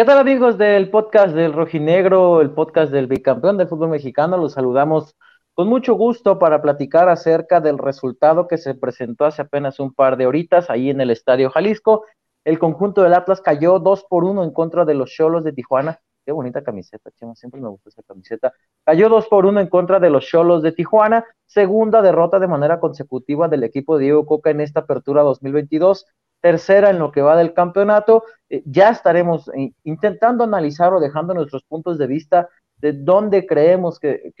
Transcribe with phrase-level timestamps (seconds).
[0.00, 4.38] ¿Qué tal amigos del podcast del Rojinegro, el podcast del bicampeón del fútbol mexicano?
[4.38, 5.14] Los saludamos
[5.52, 10.16] con mucho gusto para platicar acerca del resultado que se presentó hace apenas un par
[10.16, 12.06] de horitas ahí en el Estadio Jalisco.
[12.46, 16.00] El conjunto del Atlas cayó dos por uno en contra de los Cholos de Tijuana.
[16.24, 18.54] Qué bonita camiseta, Chema, siempre me gusta esa camiseta.
[18.86, 21.26] Cayó dos por uno en contra de los Cholos de Tijuana.
[21.44, 26.06] Segunda derrota de manera consecutiva del equipo de Diego Coca en esta apertura 2022
[26.40, 28.24] tercera en lo que va del campeonato.
[28.50, 32.48] Eh, ya estaremos eh, intentando analizar o dejando nuestros puntos de vista
[32.78, 34.32] de dónde creemos que,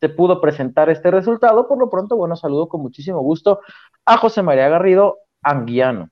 [0.00, 1.66] se pudo presentar este resultado.
[1.66, 3.60] Por lo pronto, bueno, saludo con muchísimo gusto
[4.04, 6.10] a José María Garrido Anguiano.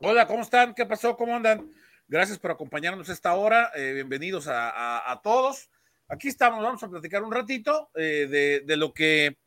[0.00, 0.74] Hola, ¿cómo están?
[0.74, 1.16] ¿Qué pasó?
[1.16, 1.70] ¿Cómo andan?
[2.08, 3.70] Gracias por acompañarnos esta hora.
[3.76, 5.70] Eh, bienvenidos a, todos.
[6.08, 9.38] Aquí estamos, vamos a platicar un ratito de, lo que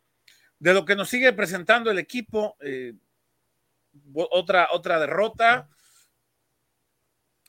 [0.60, 2.56] de lo que nos sigue presentando el equipo
[4.14, 5.70] otra, otra derrota.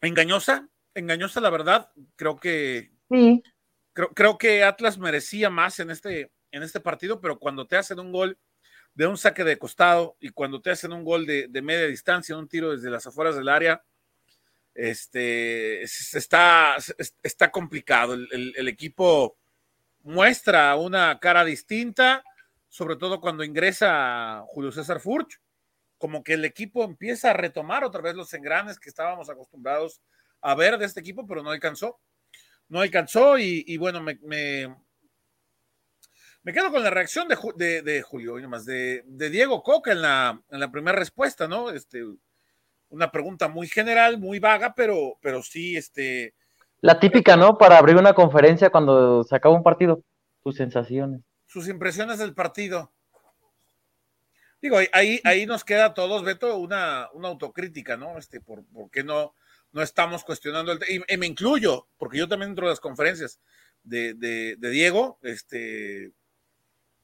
[0.00, 1.90] Engañosa, engañosa la verdad.
[2.16, 2.92] Creo que
[3.92, 7.98] creo, creo, que Atlas merecía más en este, en este partido, pero cuando te hacen
[7.98, 8.38] un gol
[8.94, 12.48] de un saque de costado y cuando te hacen un gol de, media distancia, un
[12.48, 13.82] tiro desde las afueras del área,
[14.74, 16.76] este está,
[17.22, 18.14] está complicado.
[18.14, 19.36] El, el equipo
[20.02, 22.24] muestra una cara distinta,
[22.68, 25.40] sobre todo cuando ingresa Julio César Furch
[26.00, 30.00] como que el equipo empieza a retomar otra vez los engranes que estábamos acostumbrados
[30.40, 32.00] a ver de este equipo, pero no alcanzó.
[32.70, 34.74] No alcanzó y, bueno, me, me,
[36.54, 40.58] quedo con la reacción de, de, Julio, más de, de, Diego Coca en la, en
[40.60, 41.68] la primera respuesta, ¿no?
[41.68, 42.02] Este,
[42.88, 46.34] una pregunta muy general, muy vaga, pero, pero sí, este...
[46.80, 47.58] La típica, ¿no?
[47.58, 50.02] Para abrir una conferencia cuando se acaba un partido,
[50.42, 51.20] sus sensaciones.
[51.44, 52.90] Sus impresiones del partido.
[54.62, 58.18] Digo, ahí, ahí nos queda a todos, Beto, una, una autocrítica, ¿no?
[58.18, 58.62] Este, por,
[58.92, 59.34] qué no,
[59.72, 63.40] no estamos cuestionando el y, y, me incluyo, porque yo también entro de las conferencias
[63.82, 66.12] de, de, Diego, este,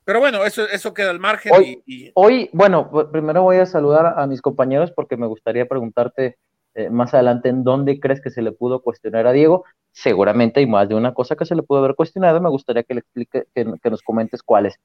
[0.05, 1.53] pero bueno, eso, eso queda al margen.
[1.55, 6.37] Hoy, y, hoy, bueno, primero voy a saludar a mis compañeros porque me gustaría preguntarte
[6.75, 9.65] eh, más adelante en dónde crees que se le pudo cuestionar a Diego.
[9.93, 12.39] Seguramente hay más de una cosa que se le pudo haber cuestionado.
[12.41, 14.79] Me gustaría que le explique, que, que nos comentes cuáles.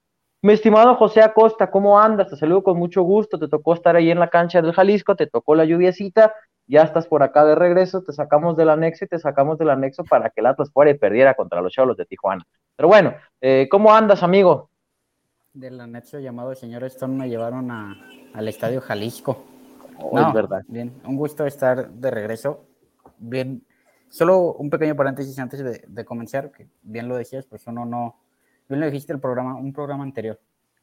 [0.43, 2.29] Mi estimado José Acosta, ¿cómo andas?
[2.29, 3.37] Te saludo con mucho gusto.
[3.37, 6.33] Te tocó estar ahí en la cancha del Jalisco, te tocó la lluviecita,
[6.65, 10.03] ya estás por acá de regreso, te sacamos del anexo y te sacamos del anexo
[10.03, 12.43] para que el Atlas fuera y perdiera contra los Cholos de Tijuana.
[12.75, 14.71] Pero bueno, eh, ¿cómo andas, amigo?
[15.53, 19.43] Del anexo llamado Señor Stone me llevaron al Estadio Jalisco.
[19.99, 20.63] Oh, es verdad.
[20.67, 22.65] Bien, un gusto estar de regreso.
[23.19, 23.63] Bien,
[24.09, 28.15] solo un pequeño paréntesis antes de, de comenzar, que bien lo decías, pues uno no
[28.71, 30.39] Bien lo dijiste el programa, un programa anterior,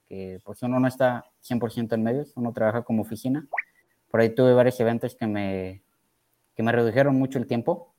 [0.06, 3.46] que pues uno no está 100% en medios, uno trabaja como oficina.
[4.10, 5.82] Por ahí tuve varios eventos que me,
[6.54, 7.94] que me redujeron mucho el tiempo.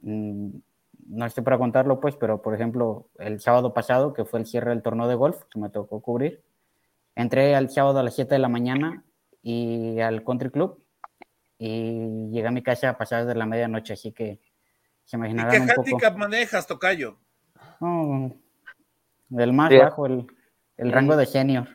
[0.00, 0.48] Mm,
[1.08, 4.70] no estoy para contarlo, pues, pero por ejemplo, el sábado pasado, que fue el cierre
[4.70, 6.42] del torneo de golf, que me tocó cubrir,
[7.14, 9.04] entré al sábado a las 7 de la mañana
[9.42, 10.82] y al country club
[11.58, 14.40] y llegué a mi casa a pasar de la medianoche, así que
[15.04, 17.18] se imaginarán ¿Y qué handicap manejas, Tocayo?
[17.78, 18.34] No,
[19.36, 20.26] el más bajo, el,
[20.92, 21.68] rango de senior.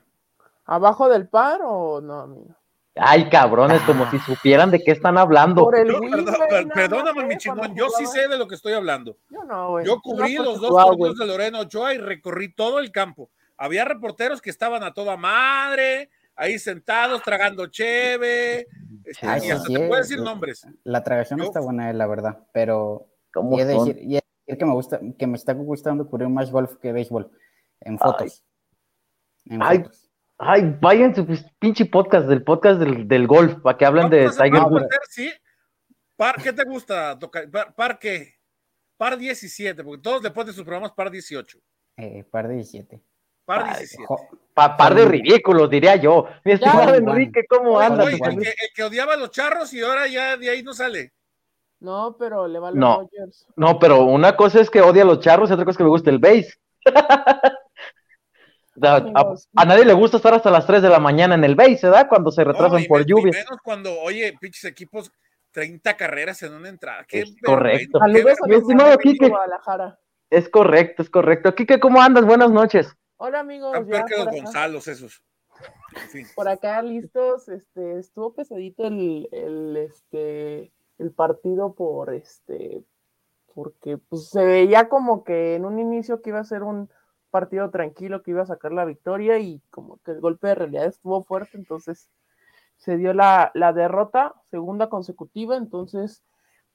[0.65, 2.55] ¿Abajo del par o no, amigo?
[2.95, 5.69] Ay, cabrones, como si supieran de qué están hablando.
[6.73, 9.17] perdóname, mi chingón, yo sí sé de lo que estoy hablando.
[9.29, 9.85] Yo no, güey.
[9.85, 13.29] Yo cubrí los dos partidos de Loreno Ochoa y recorrí todo el campo.
[13.57, 18.67] Había reporteros que estaban a toda madre, ahí sentados, tragando cheve.
[19.05, 20.67] Este, y hasta te puedo decir nombres.
[20.83, 23.07] La tragación está buena, la verdad, pero.
[23.33, 26.75] ¿Cómo y decir, y es que me gusta, que me está gustando cubrir más golf
[26.75, 27.31] que béisbol
[27.85, 28.43] en fotos.
[29.59, 29.83] ay,
[30.37, 31.25] ay, vayan su
[31.59, 34.87] pinche podcast del podcast del, golf para que hablen de Tiger Woods.
[35.09, 35.31] ¿sí?
[36.41, 37.17] ¿Qué te gusta?
[37.75, 38.35] ¿Par, qué?
[38.97, 41.57] Par 17, porque todos le ponen sus programas par 18.
[41.97, 43.01] Eh, par 17.
[43.45, 44.05] Par 17.
[44.53, 46.27] par de ridículos, diría yo.
[46.45, 48.05] Mi estimado Enrique, ¿cómo anda?
[48.05, 51.13] el, que, el, que, odiaba a los charros y ahora ya de ahí no sale.
[51.81, 53.09] No, pero le va a los no,
[53.57, 55.83] No, pero una cosa es que odia a los charros y otra cosa es que
[55.83, 56.53] me gusta el base.
[58.81, 62.07] a, nadie le gusta estar hasta las 3 de la mañana en el base, ¿verdad?
[62.07, 63.31] Cuando se retrasan por lluvia.
[63.31, 65.11] menos cuando, oye, pinches equipos,
[65.51, 67.05] 30 carreras en una entrada.
[67.09, 67.99] es correcto.
[70.29, 71.53] Es correcto, es correcto.
[71.53, 72.25] Kike, ¿cómo andas?
[72.25, 72.95] Buenas noches.
[73.17, 73.77] Hola, amigos.
[73.77, 75.23] Están que los Gonzalos esos.
[76.35, 82.83] Por acá listos, este, estuvo pesadito el, el, este, el partido por este,
[83.53, 86.89] porque pues se veía como que en un inicio que iba a ser un
[87.33, 90.85] partido tranquilo, que iba a sacar la victoria y como que el golpe de realidad
[90.85, 92.11] estuvo fuerte, entonces
[92.77, 96.23] se dio la, la derrota, segunda consecutiva, entonces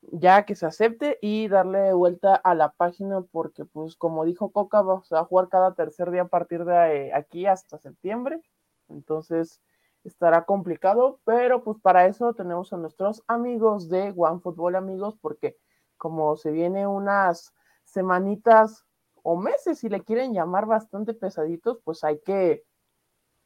[0.03, 4.83] ya que se acepte y darle vuelta a la página porque pues como dijo Coca
[4.83, 8.41] vamos a jugar cada tercer día a partir de aquí hasta septiembre
[8.89, 9.61] entonces
[10.05, 15.57] estará complicado pero pues para eso tenemos a nuestros amigos de OneFootball amigos porque
[15.97, 17.53] como se viene unas
[17.85, 18.87] semanitas
[19.29, 22.65] o meses si le quieren llamar bastante pesaditos pues hay que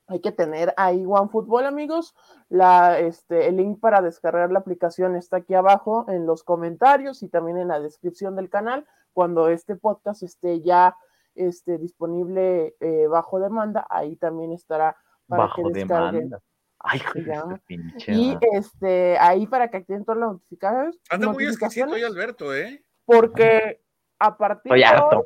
[0.07, 2.15] hay que tener ahí OneFootball, amigos.
[2.49, 7.29] La, este, el link para descargar la aplicación está aquí abajo en los comentarios y
[7.29, 8.85] también en la descripción del canal.
[9.13, 10.97] Cuando este podcast esté ya
[11.35, 14.97] este, disponible eh, bajo demanda, ahí también estará
[15.29, 16.31] para bajo que descarguen.
[16.81, 17.01] Ay,
[18.09, 21.01] y este, ahí para que activen todas las notificaciones.
[21.09, 22.85] Anda muy exquisito hoy, Alberto, ¿eh?
[23.05, 23.81] Porque
[24.19, 25.25] a partir de hoy,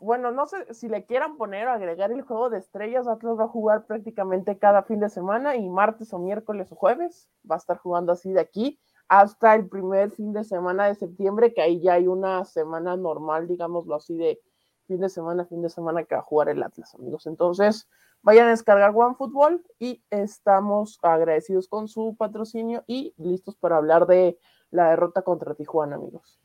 [0.00, 3.44] bueno, no sé si le quieran poner o agregar el juego de estrellas, Atlas va
[3.44, 7.58] a jugar prácticamente cada fin de semana y martes o miércoles o jueves va a
[7.58, 11.80] estar jugando así de aquí hasta el primer fin de semana de septiembre, que ahí
[11.80, 14.40] ya hay una semana normal, digámoslo así, de
[14.86, 17.26] fin de semana, fin de semana que va a jugar el Atlas, amigos.
[17.26, 17.88] Entonces,
[18.22, 24.38] vayan a descargar OneFootball y estamos agradecidos con su patrocinio y listos para hablar de
[24.70, 26.40] la derrota contra Tijuana, amigos.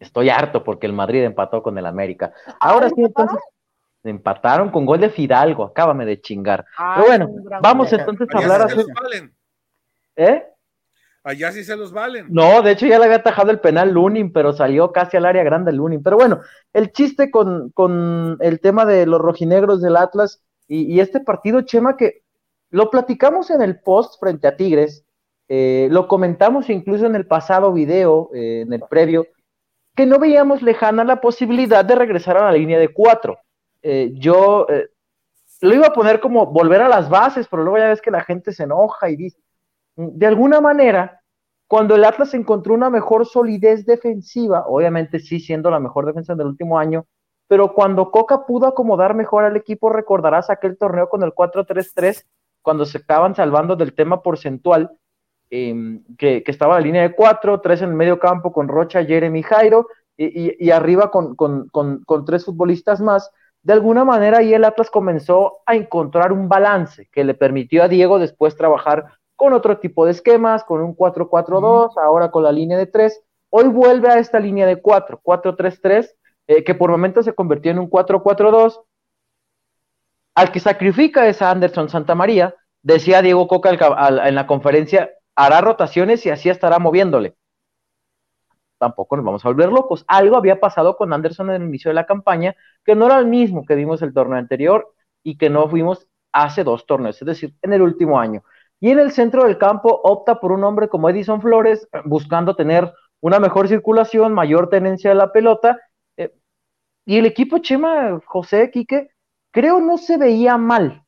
[0.00, 2.32] Estoy harto porque el Madrid empató con el América.
[2.60, 3.38] Ahora sí, entonces
[4.02, 6.64] empataron con gol de Fidalgo, acábame de chingar.
[6.94, 7.28] Pero bueno,
[7.62, 8.80] vamos entonces a hablar así.
[10.16, 10.44] ¿Eh?
[11.22, 12.26] Allá sí se los valen.
[12.28, 15.42] No, de hecho ya le había atajado el penal Lunin, pero salió casi al área
[15.42, 16.02] grande Lunin.
[16.02, 16.40] Pero bueno,
[16.74, 21.96] el chiste con, con el tema de los rojinegros del Atlas y, este partido, Chema,
[21.96, 22.22] que
[22.70, 25.04] lo platicamos en el post frente a Tigres,
[25.48, 29.26] eh, lo comentamos incluso en el pasado video, eh, en el previo,
[29.94, 33.38] que no veíamos lejana la posibilidad de regresar a la línea de cuatro.
[33.82, 34.88] Eh, yo eh,
[35.60, 38.24] lo iba a poner como volver a las bases, pero luego ya ves que la
[38.24, 39.38] gente se enoja y dice,
[39.96, 41.20] de alguna manera,
[41.66, 46.48] cuando el Atlas encontró una mejor solidez defensiva, obviamente sí siendo la mejor defensa del
[46.48, 47.06] último año,
[47.46, 52.24] pero cuando Coca pudo acomodar mejor al equipo, recordarás aquel torneo con el 4-3-3,
[52.62, 54.90] cuando se estaban salvando del tema porcentual,
[55.56, 59.40] Em, que, estaba la línea de cuatro, tres en el medio campo con Rocha, Jeremy
[59.44, 59.86] Jairo
[60.16, 63.30] y, arriba con, tres futbolistas más.
[63.62, 67.88] De alguna manera ahí el Atlas comenzó a encontrar un balance que le permitió a
[67.88, 69.04] Diego después trabajar
[69.36, 73.22] con otro tipo de esquemas, con un 4-4-2, ahora con la línea de tres.
[73.48, 76.10] Hoy vuelve a esta línea de 4, 4-3-3,
[76.48, 78.80] eh, que por momentos se convirtió en un 4-4-2.
[80.34, 86.24] Al que sacrifica es a Anderson Santamaría, decía Diego Coca en la conferencia, hará rotaciones
[86.26, 87.36] y así estará moviéndole.
[88.78, 90.04] Tampoco nos vamos a volver locos.
[90.08, 93.26] Algo había pasado con Anderson en el inicio de la campaña que no era el
[93.26, 97.54] mismo que vimos el torneo anterior y que no fuimos hace dos torneos, es decir,
[97.62, 98.42] en el último año.
[98.80, 102.92] Y en el centro del campo opta por un hombre como Edison Flores, buscando tener
[103.20, 105.78] una mejor circulación, mayor tenencia de la pelota.
[106.16, 106.34] Eh,
[107.06, 109.10] y el equipo Chema, José, Quique,
[109.52, 111.04] creo no se veía mal,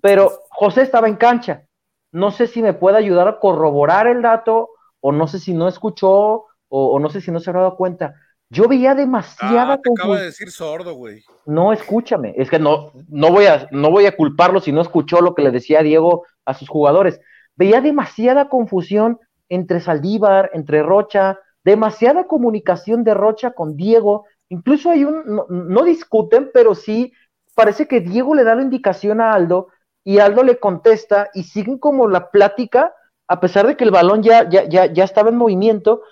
[0.00, 1.64] pero José estaba en cancha
[2.12, 4.68] no sé si me puede ayudar a corroborar el dato,
[5.00, 8.14] o no sé si no escuchó, o, no sé si no se ha dado cuenta.
[8.48, 9.74] Yo veía demasiada.
[9.74, 11.22] Ah, te acaba de decir sordo, güey.
[11.46, 12.34] No, escúchame.
[12.36, 15.42] Es que no, no, voy a, no voy a culparlo si no escuchó lo que
[15.42, 17.20] le decía Diego a sus jugadores.
[17.56, 24.26] Veía demasiada confusión entre Saldívar, entre Rocha, demasiada comunicación de Rocha con Diego.
[24.48, 27.12] Incluso hay un, no, no discuten, pero sí
[27.54, 29.68] parece que Diego le da la indicación a Aldo
[30.04, 32.94] y Aldo le contesta y siguen como la plática,
[33.28, 36.02] a pesar de que el balón ya, ya, ya, estaba en movimiento,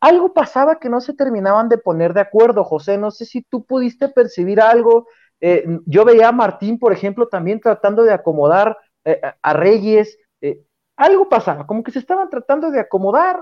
[0.00, 3.64] algo pasaba que no se terminaban de poner de acuerdo, José, no sé si tú
[3.64, 5.06] pudiste percibir algo,
[5.40, 10.62] eh, yo veía a Martín, por ejemplo, también tratando de acomodar eh, a Reyes, eh,
[10.96, 13.40] algo pasaba, como que se estaban tratando de acomodar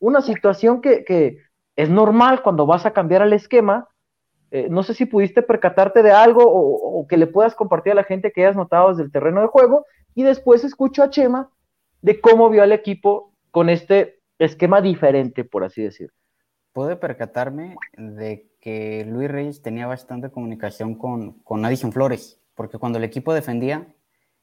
[0.00, 1.38] una situación que, que
[1.76, 3.88] es normal cuando vas a cambiar el esquema,
[4.50, 8.04] eh, no sé si pudiste percatarte de algo o, que le puedas compartir a la
[8.04, 9.84] gente que hayas notado desde el terreno de juego.
[10.14, 11.50] Y después escucho a Chema
[12.02, 16.12] de cómo vio al equipo con este esquema diferente, por así decir.
[16.72, 22.98] Pude percatarme de que Luis Reyes tenía bastante comunicación con, con Edison Flores, porque cuando
[22.98, 23.86] el equipo defendía,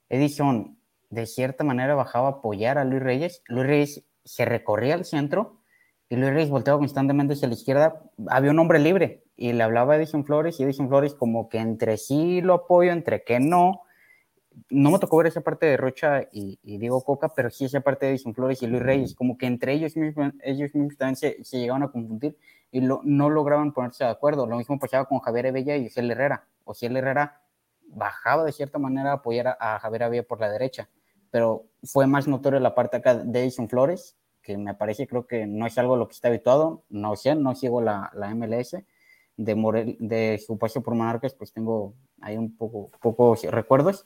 [0.10, 0.78] Edison
[1.10, 3.44] de cierta manera bajaba a apoyar a Luis Reyes.
[3.48, 5.62] Luis Reyes se recorría al centro
[6.10, 8.04] y Luis Reyes volteaba constantemente hacia la izquierda.
[8.28, 11.60] Había un hombre libre y le hablaba a Edison Flores y Edison Flores como que
[11.60, 13.82] entre sí lo apoyo, entre que no.
[14.70, 18.06] No me tocó ver esa parte de Rocha y, Diego Coca, pero sí esa parte
[18.06, 21.44] de Edison Flores y Luis Reyes, como que entre ellos mismos, ellos mismos también se,
[21.44, 22.38] se llegaban a confundir
[22.72, 24.48] y lo, no lograban ponerse de acuerdo.
[24.48, 26.48] Lo mismo pasaba con Javier Evella y Ociel Herrera.
[26.66, 27.42] Ociel Herrera
[27.88, 30.90] bajaba de cierta manera a apoyar a, Javier Evella por la derecha,
[31.32, 35.48] pero fue más notorio la parte acá de Edison Flores, que me parece, creo que
[35.48, 38.76] no es algo lo que está habituado, no sé, no sigo la, la MLS,
[39.38, 44.06] de, Morel, de su paso por Monarcas, pues tengo ahí un poco pocos recuerdos,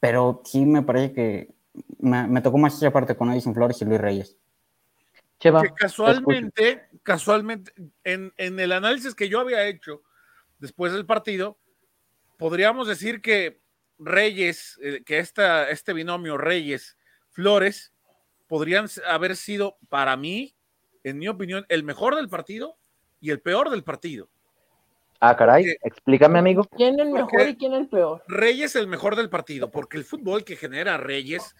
[0.00, 1.54] pero sí me parece que
[1.98, 4.36] me, tocó más esa parte con Edison Flores y Luis Reyes.
[5.38, 10.02] Cheva, que casualmente, casualmente, en, en, el análisis que yo había hecho
[10.58, 11.58] después del partido,
[12.38, 13.60] podríamos decir que
[13.98, 17.92] Reyes, eh, que esta, este binomio Reyes-Flores,
[18.46, 20.56] podrían haber sido para mí,
[21.04, 22.78] en mi opinión, el mejor del partido
[23.20, 24.30] y el peor del partido.
[25.20, 26.64] Ah, caray, explícame, amigo.
[26.76, 28.22] ¿Quién es el mejor y quién es el peor?
[28.28, 31.56] Reyes el mejor del partido, porque el fútbol que genera Reyes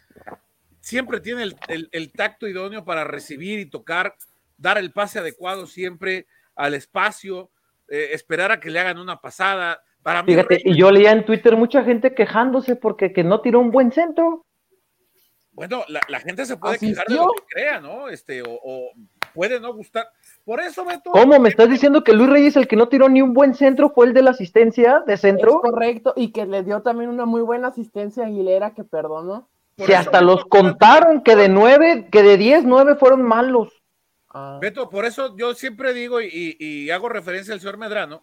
[0.81, 4.15] siempre tiene el, tacto idóneo para recibir y tocar,
[4.57, 7.51] dar el pase adecuado siempre al espacio,
[7.89, 9.83] eh, esperar a que le hagan una pasada.
[10.03, 13.59] Para mí, Fíjate, y yo leía en Twitter mucha gente quejándose porque que no tiró
[13.59, 14.47] un buen centro.
[15.59, 18.09] Bueno, la, gente se puede quejar de lo que crea, ¿no?
[18.09, 18.93] Este, o
[19.35, 20.09] puede no gustar.
[20.45, 21.11] Por eso, Beto.
[21.11, 21.39] ¿Cómo?
[21.41, 24.07] ¿Me estás diciendo que Luis Reyes, el que no tiró ni un buen centro, fue
[24.07, 25.61] el de la asistencia de centro?
[25.61, 29.49] correcto, y que le dio también una muy buena asistencia a Aguilera que perdonó.
[29.77, 33.69] Que hasta los contaron, que de nueve, que de diez, nueve fueron malos.
[34.31, 34.59] Ah.
[34.61, 38.23] Beto, por eso yo siempre digo y, hago referencia al señor Medrano,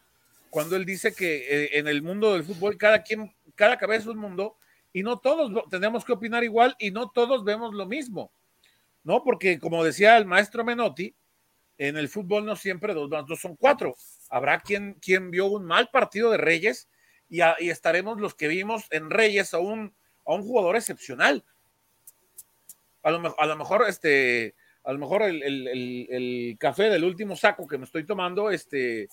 [0.50, 4.08] cuando él dice que eh, en el mundo del fútbol cada quien, cada cabeza es
[4.08, 4.56] un mundo,
[4.96, 8.32] y no todos tenemos que opinar igual y no todos vemos lo mismo,
[9.04, 9.25] ¿no?
[9.25, 11.14] Porque como decía el maestro Menotti,
[11.78, 13.98] en el fútbol no siempre dos más dos son cuatro.
[14.30, 16.88] Habrá quien, quien vio un mal partido de Reyes
[17.28, 19.94] y, estaremos los que vimos en Reyes a un,
[20.25, 21.44] a un jugador excepcional.
[23.04, 27.78] A lo, a lo mejor este, a lo mejor el, café del último saco que
[27.78, 29.10] me estoy tomando, este,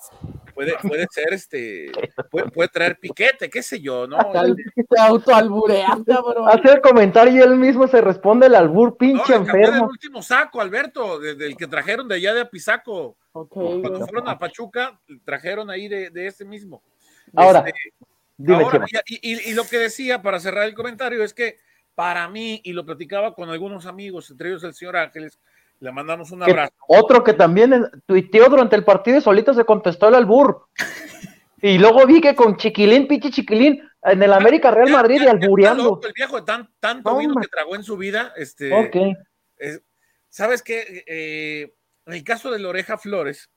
[0.55, 1.91] puede, puede ser, este,
[2.31, 4.19] puede, traer piquete, qué sé yo, ¿no?
[4.19, 6.49] Te autoalburea, cabrón.
[6.49, 9.85] Hace el comentario y él mismo se responde el albur, pinche no, enfermo.
[9.85, 13.17] el último saco, Alberto, del que trajeron de allá de Apizaco.
[13.33, 16.83] Cuando fueron a Pachuca, trajeron ahí de, de ese mismo.
[17.35, 17.73] Ahora, este,
[19.07, 21.57] y, y lo que decía para cerrar el comentario es que
[21.95, 25.39] para mí, y lo platicaba con algunos amigos, entre ellos el señor Ángeles,
[25.83, 26.73] le mandamos un abrazo.
[26.87, 30.69] Otro que también tuiteó durante el partido y solito se contestó el albur.
[31.61, 36.01] y luego vi que con Chiquilín, pinche Chiquilín, en el América Real Madrid y albureando.
[36.05, 38.33] el viejo tan, tanto vino que tragó en su vida.
[38.37, 39.17] Este, ok.
[40.29, 41.03] ¿Sabes qué?
[41.05, 41.75] Eh,
[42.07, 43.51] en el caso de la Oreja Flores,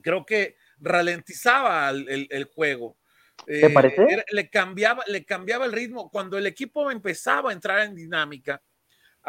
[0.00, 2.96] creo que ralentizaba el, juego.
[3.44, 4.24] ¿Te eh, parece?
[4.30, 6.10] le, cambiaba, le cambiaba el ritmo.
[6.10, 8.62] Cuando el equipo empezaba a entrar en dinámica,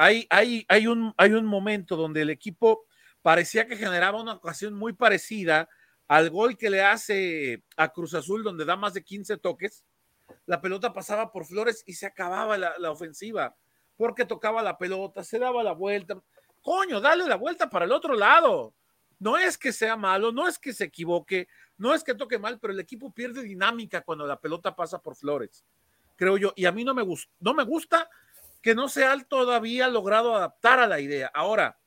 [0.01, 2.86] hay, hay, hay, un, hay un momento donde el equipo
[3.22, 5.68] parecía que generaba una ocasión muy parecida
[6.08, 9.84] al gol que le hace a Cruz Azul, donde da más de 15 toques.
[10.46, 13.58] La pelota pasaba por Flores y se acababa la, la ofensiva,
[13.98, 16.18] porque tocaba la pelota, se daba la vuelta.
[16.62, 18.74] Coño, dale la vuelta para el otro lado.
[19.20, 22.58] No es que sea malo, no es que se equivoque, no es que toque mal,
[22.58, 25.65] pero el equipo pierde dinámica cuando la pelota pasa por Flores,
[26.15, 26.53] creo yo.
[26.56, 27.03] Y a mí no me,
[27.41, 28.10] no me gusta
[28.61, 31.31] que no se ha todavía logrado adaptar a la idea.
[31.33, 31.79] Ahora,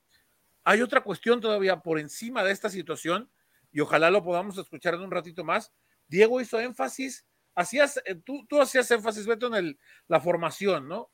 [0.65, 3.31] hay otra cuestión todavía por encima de esta situación
[3.73, 5.73] y ojalá lo podamos escuchar en un ratito más.
[6.09, 11.11] Diego hizo énfasis, hacías, eh, tú, tú hacías énfasis, Beto, en el, la formación, ¿no?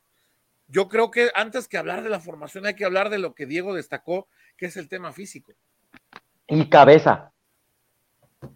[0.67, 3.47] Yo creo que antes que hablar de la formación hay que hablar de lo que
[3.47, 5.53] Diego destacó, que es el tema físico.
[6.47, 7.33] Y cabeza.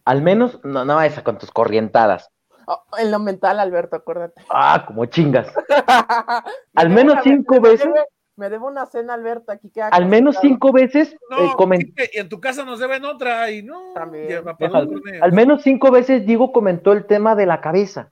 [0.04, 2.30] Al menos, no, no esa con tus corrientadas.
[2.66, 4.42] Oh, en lo mental, Alberto, acuérdate.
[4.50, 5.52] Ah, como chingas.
[6.74, 7.88] Al menos cinco veces.
[8.36, 11.16] me debo una cena, Alberto, aquí que Al menos cinco veces.
[11.30, 13.94] No, eh, y en tu casa nos deben otra y no.
[13.96, 18.10] al, menos cinco veces Diego comentó el tema de la cabeza.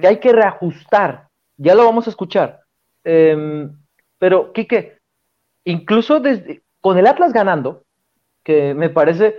[0.00, 1.28] Que hay que reajustar.
[1.56, 2.62] Ya lo vamos a escuchar.
[3.04, 3.76] Em,
[4.18, 4.98] pero, Quique,
[5.64, 7.84] incluso desde, con el Atlas ganando,
[8.42, 9.36] que me parece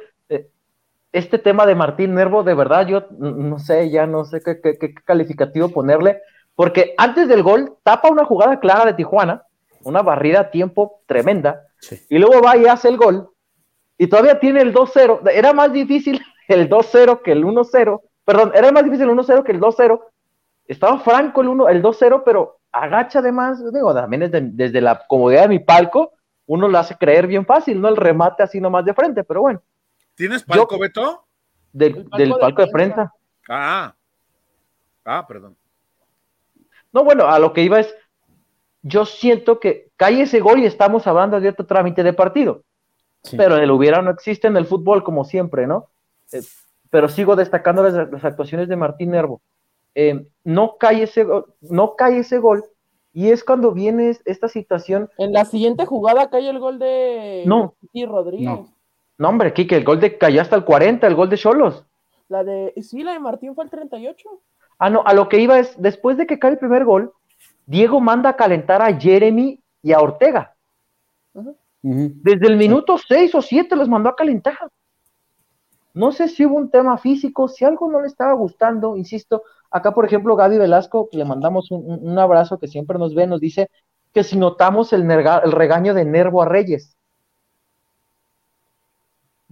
[1.11, 5.69] este tema de Martín Nervo, de verdad, yo no sé, ya no sé qué, calificativo
[5.69, 6.21] ponerle,
[6.55, 9.43] porque antes del gol tapa una jugada clara de Tijuana,
[9.83, 11.63] una barrida a tiempo tremenda,
[12.09, 13.29] y luego va y hace el gol,
[13.97, 15.29] y todavía tiene el 2-0.
[15.31, 19.51] Era más difícil el 2-0 que el 1-0, perdón, era más difícil el 1-0 que
[19.51, 20.01] el 2-0.
[20.65, 25.43] Estaba franco el, 1, el 2-0, pero agacha además, digo, también desde, desde la comodidad
[25.43, 26.13] de mi palco,
[26.45, 29.61] uno lo hace creer bien fácil, no el remate así nomás de frente, pero bueno.
[30.21, 31.25] ¿Tienes palco, Beto?
[31.73, 32.05] del
[32.39, 33.11] palco de prensa.
[33.49, 33.95] Ah,
[35.03, 35.57] ah, perdón.
[36.93, 37.91] No, bueno, a lo que iba es,
[38.83, 42.61] yo siento que cae ese gol y estamos hablando de otro trámite de partido.
[43.35, 45.87] Pero el hubiera no existe en el fútbol como siempre, ¿no?
[46.31, 46.43] Eh,
[46.91, 49.41] pero sigo destacando las, actuaciones de Martín Nervo.
[49.95, 51.25] Eh, no, cae ese,
[51.61, 52.63] no cae ese gol
[53.11, 55.09] Y es cuando viene esta situación.
[55.17, 57.73] En la siguiente jugada cae el gol de no.
[57.91, 58.45] y Rodríguez.
[58.45, 58.80] No.
[59.29, 61.85] Hombre, Kike, el gol de cayó hasta el 40, el gol de Cholos.
[62.27, 64.29] La de, sí, la de Martín fue el 38.
[64.79, 67.13] Ah, no, a lo que iba es, después de que cae el primer gol,
[67.65, 70.55] Diego manda a calentar a Jeremy y a Ortega.
[71.81, 74.57] Desde el minuto 6 o 7 los mandó a calentar.
[75.93, 79.43] No sé si hubo un tema físico, si algo no le estaba gustando, insisto.
[79.69, 83.41] Acá, por ejemplo, Gaby Velasco, que le mandamos un, abrazo, que siempre nos ve, nos
[83.41, 83.69] dice
[84.13, 86.95] que si notamos el, el regaño de Nervo a Reyes.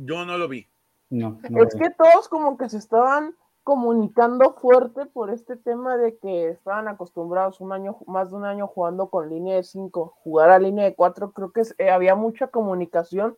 [0.02, 0.66] Yo no lo vi.
[1.10, 6.50] No, es que todos como que se estaban comunicando fuerte por este tema de que
[6.50, 10.60] estaban acostumbrados un año, más de un año jugando con línea de 5, jugar a
[10.60, 13.38] línea de 4, creo que eh, había mucha comunicación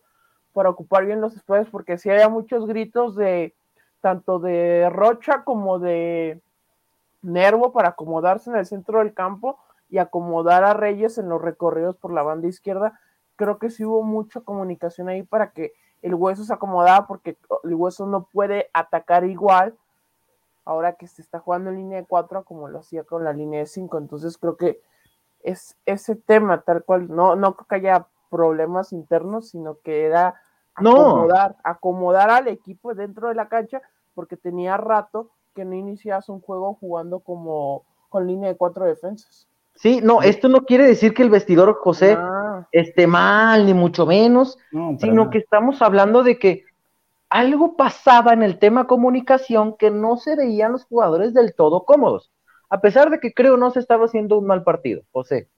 [0.52, 3.56] para ocupar bien los espacios, porque sí había muchos gritos de
[4.00, 6.40] tanto de Rocha como de
[7.22, 11.96] Nervo para acomodarse en el centro del campo y acomodar a Reyes en los recorridos
[11.96, 13.00] por la banda izquierda.
[13.34, 17.74] Creo que sí hubo mucha comunicación ahí para que el hueso se acomodaba porque el
[17.74, 19.76] hueso no puede atacar igual
[20.64, 23.60] ahora que se está jugando en línea de 4 como lo hacía con la línea
[23.60, 23.98] de 5.
[23.98, 24.80] Entonces creo que
[25.42, 30.34] es ese tema tal cual, no, no creo que haya problemas internos, sino que era
[30.74, 33.82] acomodar, acomodar al equipo dentro de la cancha,
[34.14, 39.48] porque tenía rato que no inicias un juego jugando como con línea de cuatro defensas.
[39.74, 42.41] Sí, no, esto no quiere decir que el vestidor José ah.
[42.72, 44.58] Esté mal, ni mucho menos,
[44.98, 46.64] sino que estamos hablando de que
[47.28, 52.30] algo pasaba en el tema comunicación que no se veían los jugadores del todo cómodos,
[52.68, 55.48] a pesar de que creo no se estaba haciendo un mal partido, José.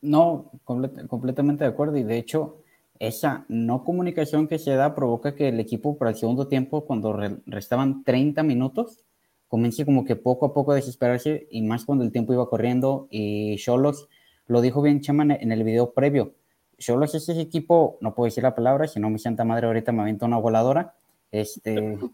[0.00, 1.96] No, completamente de acuerdo.
[1.96, 2.58] Y de hecho,
[2.98, 7.18] esa no comunicación que se da provoca que el equipo para el segundo tiempo, cuando
[7.46, 9.04] restaban 30 minutos,
[9.48, 13.08] comience como que poco a poco a desesperarse y más cuando el tiempo iba corriendo.
[13.10, 14.08] Y Cholos
[14.46, 16.34] lo dijo bien Chema en el video previo.
[16.78, 19.92] Cholos es ese equipo, no puedo decir la palabra, si no mi santa madre ahorita
[19.92, 20.94] me avienta una voladora.
[21.30, 21.98] Este.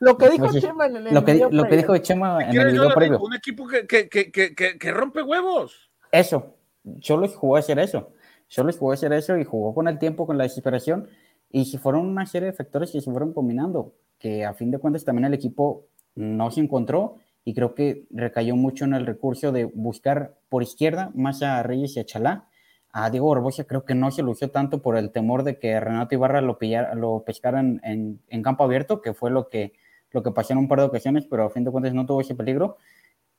[0.00, 2.70] Lo que dijo Chema en el, lo que, video Lo que dijo Chema en el
[2.70, 3.18] video previo.
[3.18, 5.90] Un equipo que, que, que, que rompe huevos.
[6.12, 6.54] Eso,
[7.00, 8.12] Cholos jugó a hacer eso.
[8.48, 11.08] Cholos jugó a hacer eso y jugó con el tiempo, con la desesperación.
[11.50, 14.78] Y si fueron una serie de factores que se fueron combinando, que a fin de
[14.78, 19.52] cuentas también el equipo no se encontró y creo que recayó mucho en el recurso
[19.52, 22.48] de buscar por izquierda más a Reyes y a Chalá.
[22.90, 26.14] A Diego Barbosa creo que no se lució tanto por el temor de que Renato
[26.14, 29.74] Ibarra lo, pillara, lo pescaran en, en, campo abierto, que fue lo que,
[30.10, 32.20] lo que pasó en un par de ocasiones, pero a fin de cuentas no tuvo
[32.20, 32.78] ese peligro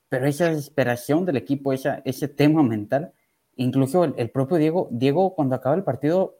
[0.09, 3.13] pero esa desesperación del equipo, esa, ese tema mental,
[3.55, 6.39] incluso el, propio Diego, Diego cuando acaba el partido,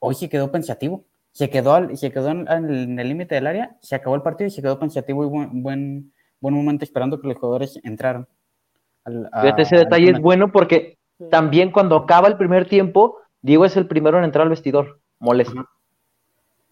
[0.00, 4.16] hoy se quedó pensativo, se quedó, se quedó en, el límite del área, se acabó
[4.16, 7.78] el partido y se quedó pensativo y buen, buen, buen momento esperando que los jugadores
[7.82, 8.26] entraran.
[9.04, 10.98] Fíjate, ese detalle es bueno porque
[11.30, 15.66] también cuando acaba el primer tiempo, Diego es el primero en entrar al vestidor, molesto.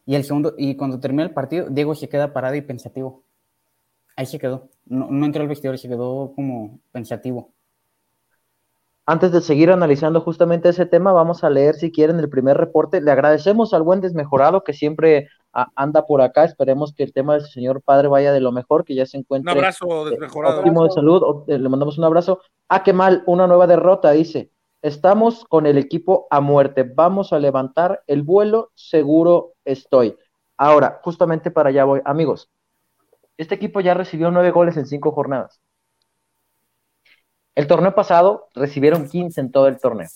[0.04, 3.22] Y el segundo, y cuando termina el partido, Diego se queda parado y pensativo.
[4.14, 4.68] Ahí se quedó.
[4.84, 7.50] No, no entró al vestidor, se quedó como pensativo.
[9.04, 13.00] Antes de seguir analizando justamente ese tema, vamos a leer si quieren el primer reporte.
[13.00, 15.28] Le agradecemos al buen desmejorado que siempre
[15.74, 16.44] anda por acá.
[16.44, 19.52] Esperemos que el tema del señor padre vaya de lo mejor, que ya se encuentre.
[19.52, 20.58] Un abrazo desmejorado.
[20.58, 21.44] Óptimo de salud.
[21.48, 22.40] Eh, le mandamos un abrazo.
[22.68, 24.50] Ah, qué mal, una nueva derrota, dice.
[24.82, 26.82] Estamos con el equipo a muerte.
[26.84, 30.16] Vamos a levantar el vuelo, seguro estoy.
[30.56, 32.00] Ahora, justamente para allá voy.
[32.04, 32.50] Amigos,
[33.36, 35.60] este equipo ya recibió nueve goles en cinco jornadas.
[37.54, 40.08] El torneo pasado recibieron 15 en todo el torneo.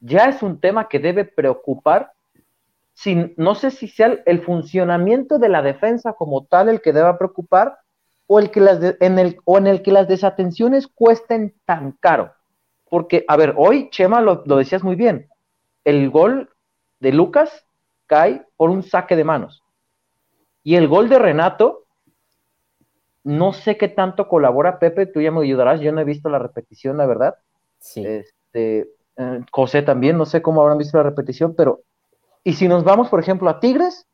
[0.00, 2.12] Ya es un tema que debe preocupar,
[2.98, 7.16] sin, no sé si sea el, funcionamiento de la defensa como tal el que deba
[7.16, 7.78] preocupar,
[8.26, 12.32] o, el que las en el, o en el que las desatenciones cuesten tan caro.
[12.90, 15.28] Porque, a ver, hoy, Chema, lo, lo decías muy bien,
[15.84, 16.50] el gol
[16.98, 17.64] de Lucas
[18.08, 19.62] cae por un saque de manos.
[20.64, 21.84] Y el gol de Renato,
[23.22, 26.40] no sé qué tanto colabora Pepe, tú ya me ayudarás, yo no he visto la
[26.40, 27.36] repetición, la verdad.
[27.78, 28.04] Sí.
[28.04, 31.82] Este, eh, José también, no sé cómo habrán visto la repetición, pero.
[32.44, 34.06] Y si nos vamos, por ejemplo, a Tigres,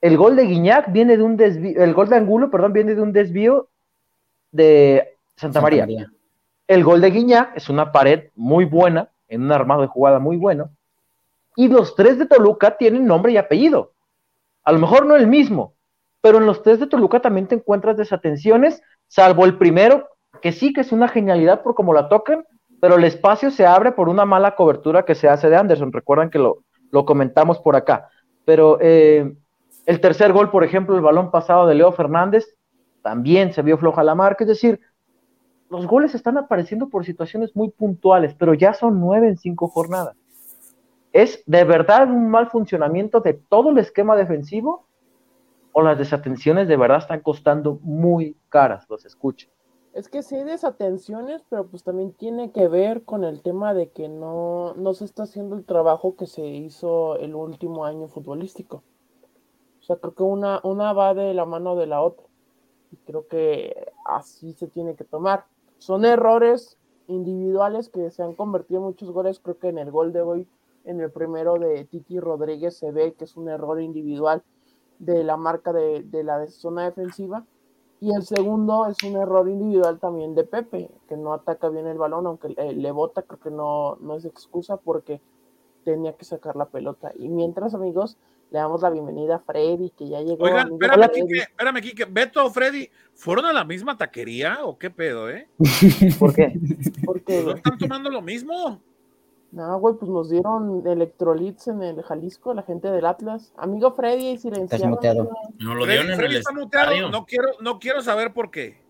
[0.00, 3.02] el gol de Guiñac viene de un desvío, el gol de Angulo, perdón, viene de
[3.02, 3.68] un desvío
[4.50, 5.82] de Santa, María.
[5.82, 6.12] María.
[6.66, 10.36] El gol de Guiñac es una pared muy buena, en un armado de jugada muy
[10.36, 10.70] bueno.
[11.56, 13.92] Y los tres de Toluca tienen nombre y apellido.
[14.64, 15.74] A lo mejor no el mismo,
[16.20, 20.08] pero en los tres de Toluca también te encuentras desatenciones, salvo el primero,
[20.42, 22.44] que sí que es una genialidad por cómo la tocan,
[22.80, 25.92] pero el espacio se abre por una mala cobertura que se hace de Anderson.
[25.92, 28.08] Recuerdan que lo, lo comentamos por acá.
[28.44, 29.34] Pero eh,
[29.86, 32.56] el tercer gol, por ejemplo, el balón pasado de Leo Fernández,
[33.02, 34.44] también se vio floja la marca.
[34.44, 34.80] Es decir,
[35.68, 40.16] los goles están apareciendo por situaciones muy puntuales, pero ya son nueve en cinco jornadas.
[41.12, 44.86] ¿Es de verdad un mal funcionamiento de todo el esquema defensivo?
[45.72, 48.86] ¿O las desatenciones de verdad están costando muy caras?
[48.88, 49.48] Los escucho.
[49.92, 53.90] Es que sí hay desatenciones, pero pues también tiene que ver con el tema de
[53.90, 58.84] que no, no se está haciendo el trabajo que se hizo el último año futbolístico.
[59.80, 62.24] O sea, creo que una, una va de la mano de la otra.
[62.92, 65.46] Y creo que así se tiene que tomar.
[65.78, 69.40] Son errores individuales que se han convertido en muchos goles.
[69.40, 70.46] Creo que en el gol de hoy,
[70.84, 74.44] en el primero de Titi Rodríguez, se ve que es un error individual
[75.00, 77.44] de la marca de, de la zona defensiva
[78.00, 81.98] y el segundo es un error individual también de Pepe, que no ataca bien el
[81.98, 85.20] balón, aunque le, bota, creo que no, no es excusa porque
[85.84, 87.12] tenía que sacar la pelota.
[87.18, 88.16] Y mientras, amigos,
[88.50, 90.44] le damos la bienvenida a Freddy, que ya llegó.
[90.44, 92.04] Oigan, espérame, Kike, espérame, Kike.
[92.06, 95.48] ¿Beto o Freddy fueron a la misma taquería o qué pedo, eh?
[96.18, 96.58] ¿Por qué?
[97.04, 98.80] Porque ¿No están tomando lo mismo?
[99.52, 103.52] No, güey, pues nos dieron electrolits en el Jalisco, la gente del Atlas.
[103.56, 105.00] Amigo Freddy, silenciado.
[105.58, 107.10] No lo dieron en el está muteado.
[107.10, 108.80] No quiero, no quiero saber por qué.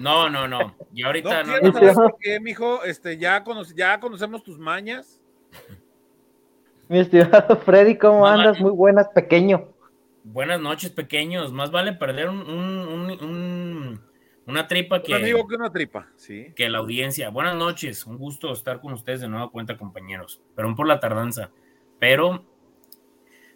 [0.00, 0.74] No, no, no.
[0.92, 1.52] Y ahorita no.
[1.60, 2.82] quiero saber por qué, mijo.
[2.82, 3.44] Este, ya,
[3.76, 5.20] ya conocemos tus mañas.
[6.88, 8.60] Mi estimado Freddy, ¿cómo andas?
[8.60, 9.68] Muy buenas, pequeño.
[10.24, 11.52] Buenas noches, pequeños.
[11.52, 14.09] Más vale perder un, un, un
[14.50, 15.14] una tripa que.
[15.14, 16.52] amigo que una tripa, sí.
[16.54, 17.30] Que la audiencia.
[17.30, 20.42] Buenas noches, un gusto estar con ustedes de nueva cuenta, compañeros.
[20.54, 21.50] Perdón por la tardanza.
[21.98, 22.44] Pero,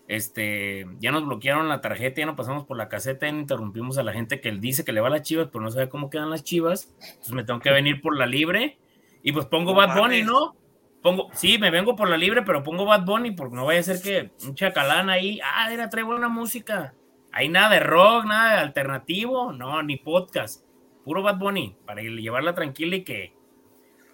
[0.07, 4.02] este, ya nos bloquearon la tarjeta, ya no pasamos por la caseta, ya interrumpimos a
[4.02, 6.11] la gente que él dice que le va a las chivas, pero no sabe cómo
[6.11, 6.94] quedan las chivas.
[7.00, 8.78] Entonces me tengo que venir por la libre.
[9.22, 10.54] Y pues pongo Bad Bunny, ¿no?
[11.02, 13.83] Pongo, sí, me vengo por la libre, pero pongo Bad Bunny porque no vaya a
[13.83, 16.94] ser que un chacalán ahí, ah, era, trae buena música.
[17.33, 20.63] Hay nada de rock, nada de alternativo, no, ni podcast
[21.04, 23.32] puro Bad Bunny, para llevarla tranquila y que.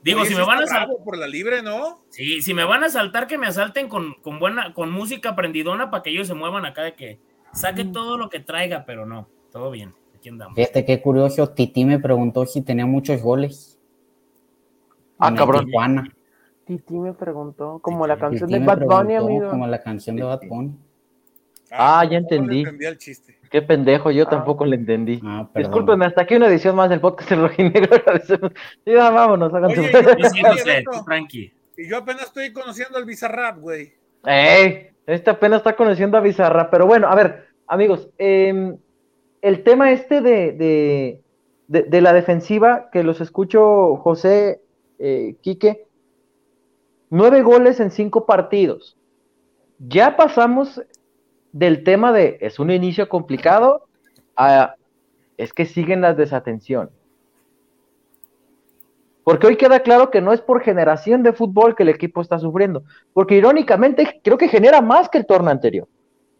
[0.02, 0.96] Digo, si me van a saltar.
[1.04, 2.00] por la libre, ¿no?
[2.08, 6.02] Sí, si me van a saltar, que me asalten con, buena, con música prendidona para
[6.02, 7.20] que ellos se muevan acá de que
[7.52, 7.92] saque mm.
[7.92, 9.94] todo lo que traiga, pero no, todo bien.
[10.16, 10.54] Aquí andamos.
[10.54, 13.78] Fíjate qué curioso, Titi me preguntó si tenía muchos goles.
[15.18, 15.68] Ah, cabrón.
[16.64, 19.50] Titi me preguntó, como la canción de Bad Bunny, amigo.
[19.50, 20.74] Como la canción de Bad Bunny.
[21.70, 22.60] Ah, ya entendí.
[22.60, 23.36] entendí el chiste.
[23.50, 24.30] Qué pendejo, yo ah.
[24.30, 25.20] tampoco le entendí.
[25.24, 27.96] Ah, Discúlpeme, hasta aquí una edición más del podcast del Rojinegro.
[28.84, 33.92] sí, vámonos, hagan oye, yo, Y yo apenas estoy conociendo al Bizarrap, güey.
[34.24, 34.90] ¡Ey!
[35.06, 36.70] Este apenas está conociendo a Bizarrap.
[36.70, 38.76] Pero bueno, a ver, amigos, em,
[39.42, 41.20] el tema este de,
[41.66, 44.60] de, la defensiva, que los escucho, José,
[45.00, 45.86] eh, Quique,
[47.10, 48.96] nueve goles en cinco partidos.
[49.78, 50.82] Ya pasamos
[51.52, 53.86] del tema de es un inicio complicado
[54.36, 54.74] a
[55.36, 56.92] es que siguen las desatenciones.
[59.24, 62.38] Porque hoy queda claro que no es por generación de fútbol que el equipo está
[62.38, 62.82] sufriendo,
[63.12, 65.88] porque irónicamente creo que genera más que el torneo anterior.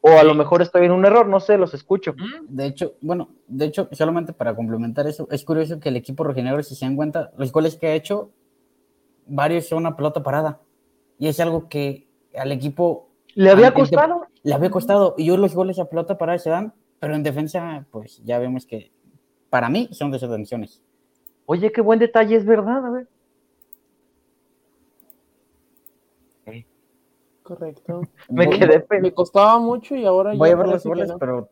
[0.03, 2.15] O a lo mejor estoy en un error, no sé, los escucho.
[2.49, 6.63] De hecho, bueno, de hecho, solamente para complementar eso, es curioso que el equipo rojinegro,
[6.63, 8.31] si se dan cuenta, los goles que ha hecho,
[9.27, 10.59] varios son una pelota parada.
[11.19, 14.27] Y es algo que al equipo ¿Le había costado?
[14.43, 15.15] Le había costado.
[15.17, 18.67] Y yo los goles a pelota para se dan, pero en defensa, pues ya vemos
[18.67, 18.93] que
[19.49, 20.83] para mí son desatenciones.
[21.47, 23.09] Oye, qué buen detalle, es verdad, a ver.
[27.43, 28.03] Correcto.
[28.29, 31.51] me quedé Me costaba mucho y ahora Voy a ver los goles, pero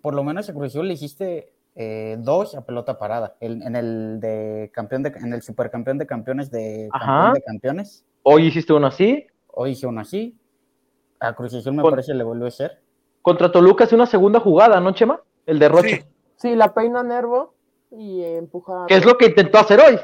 [0.00, 3.36] por lo menos a Cruz le hiciste eh, dos a pelota parada.
[3.40, 8.04] en el de campeón de, en el supercampeón de campeones de campeón de campeones.
[8.24, 9.26] Hoy hiciste uno así.
[9.46, 10.36] Hoy hice uno así.
[11.20, 12.80] A Cruz me parece le vuelve a ser.
[13.22, 15.20] Contra Toluca es una segunda jugada, ¿no, Chema?
[15.46, 16.06] El derroche.
[16.36, 17.54] Sí, la peina Nervo
[17.90, 18.84] y empuja.
[18.86, 19.98] ¿Qué es lo que intentó hacer hoy?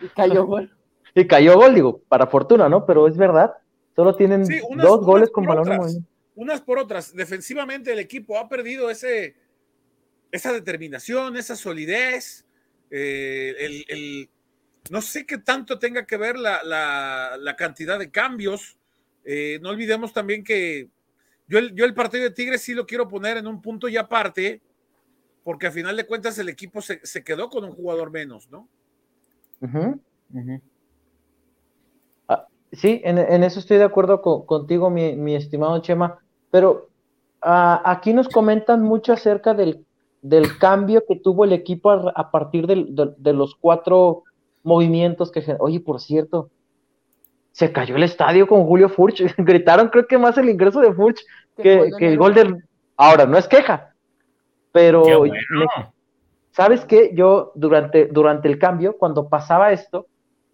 [0.00, 0.72] Y cayó gol.
[1.18, 2.84] Y cayó gol, digo, para fortuna, ¿no?
[2.84, 3.54] Pero es verdad,
[3.94, 4.44] solo tienen
[4.76, 7.14] dos goles con balón Unas por otras.
[7.14, 9.34] Defensivamente el equipo ha perdido ese,
[10.30, 12.44] esa determinación, esa solidez.
[12.90, 14.28] Eh, el,
[14.90, 18.76] no sé qué tanto tenga que ver la, la cantidad de cambios
[19.26, 20.88] eh, no olvidemos también que
[21.48, 23.96] yo el, yo el partido de Tigres sí lo quiero poner en un punto y
[23.96, 24.62] aparte,
[25.42, 28.68] porque a final de cuentas el equipo se, quedó con un jugador menos, ¿no?
[32.28, 36.20] Ah, sí, en, eso estoy de acuerdo contigo, mi, estimado Chema,
[36.52, 36.88] pero
[37.42, 39.84] ah, aquí nos comentan mucho acerca del,
[40.22, 44.22] del, cambio que tuvo el equipo a, partir de, los cuatro
[44.62, 45.56] movimientos que...
[45.58, 46.50] Oye, por cierto,
[47.56, 49.34] se cayó el estadio con Julio Furch.
[49.38, 51.24] Gritaron, creo que más el ingreso de Furch
[51.56, 52.62] que, el gol del.
[52.98, 53.94] Ahora, no es queja,
[54.72, 55.02] pero.
[56.50, 57.12] ¿sabes qué?
[57.14, 60.06] Yo durante, durante el cambio, cuando pasaba esto,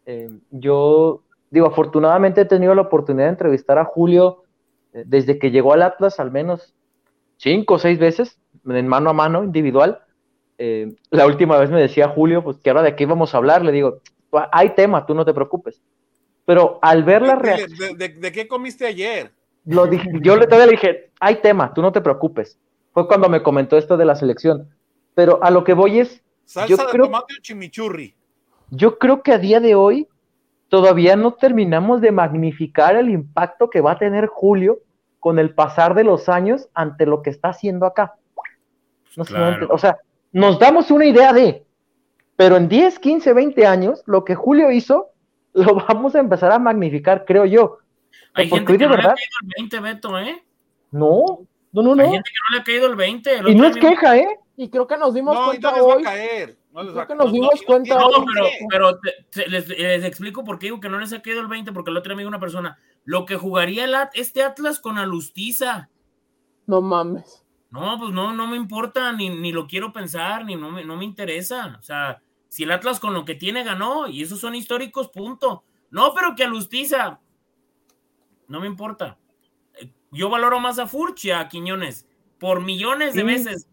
[0.07, 4.45] eh, yo digo, afortunadamente he tenido la oportunidad de entrevistar a Julio
[4.93, 6.73] eh, desde que llegó al Atlas al menos
[7.37, 10.03] cinco o seis veces, en mano a mano, individual.
[10.57, 13.65] Eh, la última vez me decía Julio, pues que ahora de qué íbamos a hablar,
[13.65, 13.99] le digo,
[14.53, 15.83] hay tema, tú no te preocupes.
[16.44, 17.96] Pero al ver la reacción...
[17.96, 19.33] ¿De, qué comiste ayer?
[19.64, 22.59] Lo dije, yo le, todavía le dije, hay tema, tú no te preocupes.
[22.92, 24.68] Fue cuando me comentó esto de la selección.
[25.14, 26.22] Pero a lo que voy es...
[26.44, 28.14] Salsa yo de creo, tomate o chimichurri.
[28.70, 30.09] Yo creo que a día de hoy
[30.68, 34.81] todavía no terminamos de magnificar el impacto que va a tener Julio
[35.20, 38.14] con el pasar de los años ante lo que está haciendo acá.
[39.68, 39.98] o sea,
[40.33, 41.64] nos damos una idea de,
[42.35, 45.12] pero en 10, 15, 20 años, lo que Julio hizo,
[45.53, 47.79] lo vamos a empezar a magnificar, creo yo.
[48.35, 50.45] Hay gente que no le ha caído el 20, Beto, ¿eh?
[50.91, 52.03] No, no, no, no.
[52.03, 53.51] Hay gente que no le ha caído el 20.
[53.51, 54.38] y no es queja, ¿eh?
[54.57, 56.05] Y creo que nos dimos cuenta hoy.
[56.05, 58.09] creo que nos dimos cuenta no,
[58.71, 59.01] pero, pero
[59.49, 62.12] les, explico por qué digo que no les ha caído el 20, porque el otro
[62.12, 65.88] amigo una persona, lo que jugaría el este Atlas con Alustiza.
[66.67, 67.45] No mames.
[67.71, 70.97] No, pues no, no me importa, ni, ni lo quiero pensar, ni no me, no
[70.97, 71.77] me interesa.
[71.79, 72.21] O sea,
[72.53, 75.65] si el Atlas con lo que tiene ganó, y esos son históricos, punto.
[75.88, 77.19] No, pero que Alustiza,
[78.47, 79.17] no me importa.
[80.11, 82.07] Yo valoro más a Furchi, a Quiñones,
[82.38, 83.71] por millones de veces.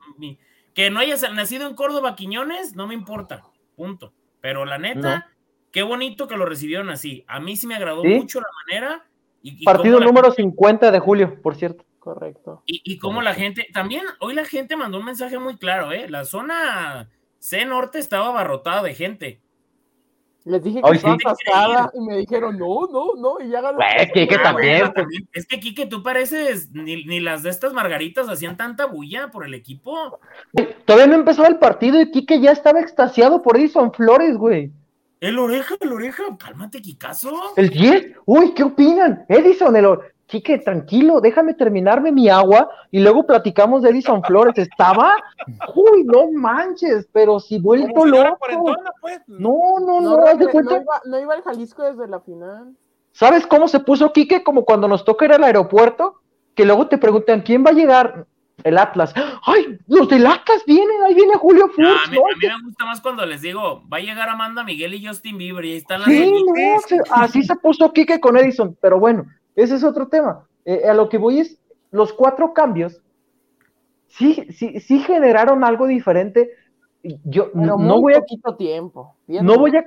[0.73, 3.43] Que no hayas nacido en Córdoba, Quiñones, no me importa,
[3.75, 4.13] punto.
[4.39, 5.27] Pero la neta,
[5.73, 7.25] qué bonito que lo recibieron así.
[7.27, 9.05] A mí sí me agradó mucho la manera.
[9.41, 11.83] Y, Partido número 50 de julio, por cierto.
[11.99, 12.63] Correcto.
[12.65, 16.07] Y, y como la gente, también hoy la gente mandó un mensaje muy claro, ¿eh?
[16.07, 19.41] La zona C norte estaba abarrotada de gente.
[20.45, 23.77] Les dije que estaba atascada y me dijeron, no, no, no, y ya ganó.
[23.77, 24.91] Pues, Kike también.
[25.33, 29.45] Es que Kike, tú pareces, ni, ni, las de estas margaritas hacían tanta bulla por
[29.45, 30.19] el equipo.
[30.85, 34.71] Todavía no empezó el partido y Kike ya estaba extasiado por Edison Flores, güey.
[35.19, 37.53] El oreja, el oreja, cálmate, Kikazo.
[37.57, 39.25] El 10, uy, ¿qué opinan?
[39.27, 39.85] Edison, el
[40.29, 44.59] Quique, tranquilo, déjame terminarme mi agua y luego platicamos de Edison Flores.
[44.59, 45.11] Estaba,
[45.73, 48.37] uy, no manches, pero si vuelto loco.
[49.01, 49.21] Pues.
[49.25, 52.75] No, no, no, no, no, iba, no iba al Jalisco desde la final.
[53.11, 54.43] ¿Sabes cómo se puso Quique?
[54.43, 56.21] Como cuando nos toca ir al aeropuerto,
[56.53, 58.27] que luego te preguntan quién va a llegar.
[58.63, 59.13] El Atlas.
[59.45, 59.79] ¡Ay!
[59.87, 62.07] Los del Atlas vienen, ahí viene Julio Furch.
[62.07, 65.37] a, mí, me gusta más cuando les digo, va a llegar Amanda Miguel y Justin
[65.37, 69.25] Bieber y ahí están las Sí, no, así se puso Quique con Edison, pero bueno,
[69.63, 70.47] ese es otro tema.
[70.65, 71.59] Eh, a lo que voy es,
[71.91, 73.01] los cuatro cambios
[74.09, 76.51] sí, sí, sí generaron algo diferente.
[77.23, 79.15] Yo no voy a poquito tiempo.
[79.27, 79.85] No voy a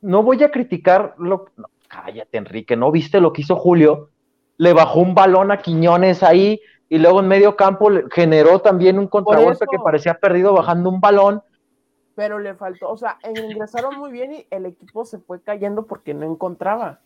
[0.00, 1.46] no voy a criticar lo
[1.88, 4.10] cállate, Enrique, ¿no viste lo que hizo Julio?
[4.56, 9.06] Le bajó un balón a Quiñones ahí y luego en medio campo generó también un
[9.06, 11.42] contragolpe que parecía perdido bajando un balón.
[12.14, 16.14] Pero le faltó, o sea, ingresaron muy bien y el equipo se fue cayendo porque
[16.14, 17.00] no encontraba.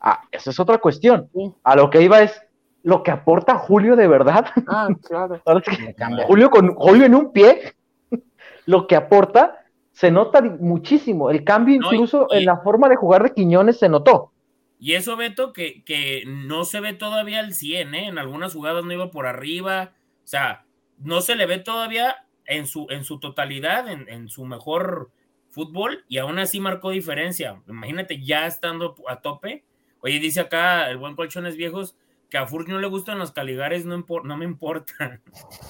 [0.00, 1.28] Ah, esa es otra cuestión.
[1.62, 2.40] A lo que iba es
[2.82, 4.46] lo que aporta Julio de verdad.
[4.66, 5.42] Ah, claro.
[6.26, 7.74] Julio con Julio en un pie,
[8.66, 11.30] lo que aporta se nota muchísimo.
[11.30, 14.32] El cambio incluso en la forma de jugar de Quiñones se notó.
[14.78, 18.08] Y eso, Beto, que, que no se ve todavía al 100, ¿eh?
[18.08, 19.92] En algunas jugadas no iba por arriba.
[20.24, 20.64] O sea,
[20.96, 25.10] no se le ve todavía en su, en su totalidad, en, en su mejor
[25.50, 27.60] fútbol, y aún así marcó diferencia.
[27.68, 29.64] Imagínate ya estando a tope
[30.02, 31.96] Oye, dice acá el buen Colchones Viejos
[32.30, 35.20] que a Furch no le gustan los caligares, no, no me importa.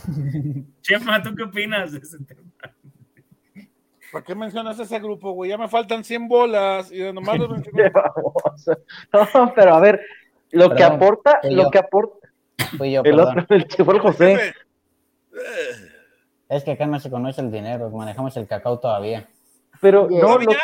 [0.82, 2.50] Chema, ¿tú qué opinas de ese tema?
[4.12, 5.50] ¿Para qué mencionas ese grupo, güey?
[5.50, 7.50] Ya me faltan 100 bolas y de nomás los
[9.12, 10.00] No, pero a ver,
[10.50, 12.28] lo que aporta, lo que aporta.
[12.76, 14.52] Fui yo, el otro, el chivo José.
[16.48, 19.28] Es que acá no se conoce el dinero, manejamos el cacao todavía.
[19.80, 20.58] Pero no, ¿Todavía?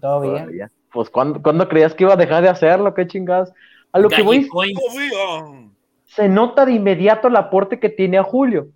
[0.00, 2.94] todavía pues ¿cuándo, creías que iba a dejar de hacerlo?
[2.94, 3.52] ¿Qué chingadas?
[3.90, 4.48] A lo que voy,
[6.06, 8.68] se nota de inmediato el aporte que tiene a Julio,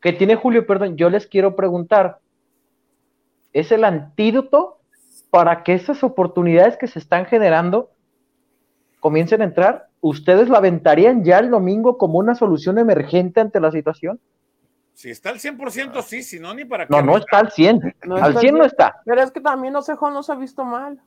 [0.00, 2.18] que tiene Julio, perdón, yo les quiero preguntar,
[3.52, 4.78] ¿es el antídoto
[5.30, 7.90] para que esas oportunidades que se están generando
[9.00, 9.88] comiencen a entrar?
[10.00, 14.20] ¿Ustedes la aventarían ya el domingo como una solución emergente ante la situación?
[14.92, 16.94] Si está al 100%, sí, si no, ni para qué.
[16.94, 17.96] No, no está al 100.
[18.12, 19.00] al 100 no está.
[19.04, 21.00] Pero es que también Osejo no se ha visto mal.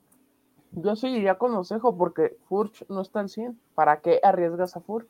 [0.80, 3.60] Yo sí iría con Osejo porque Furch no está al 100.
[3.74, 5.10] ¿Para qué arriesgas a Furch?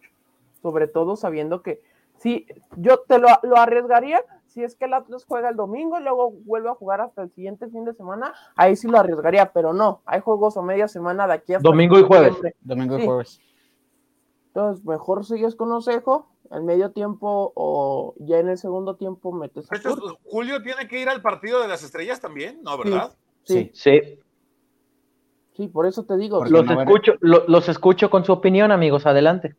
[0.62, 1.82] Sobre todo sabiendo que
[2.20, 3.28] si yo te lo,
[3.58, 7.22] arriesgaría si es que el Atlas juega el domingo y luego vuelve a jugar hasta
[7.22, 10.88] el siguiente fin de semana, ahí sí lo arriesgaría, pero no, hay juegos a media
[10.88, 12.34] semana de aquí hasta domingo y jueves.
[12.62, 13.40] Domingo y jueves.
[14.48, 19.70] Entonces, mejor sigues con Osejo, al medio tiempo o ya en el segundo tiempo metes
[19.70, 19.76] a
[20.24, 22.78] Julio tiene que ir al partido de las estrellas también, ¿no?
[22.78, 23.12] ¿Verdad?
[23.44, 23.70] Sí.
[23.74, 24.00] Sí.
[24.02, 24.20] Sí,
[25.68, 26.46] por eso te digo.
[26.46, 29.06] Los escucho, los escucho con su opinión, amigos.
[29.06, 29.56] Adelante.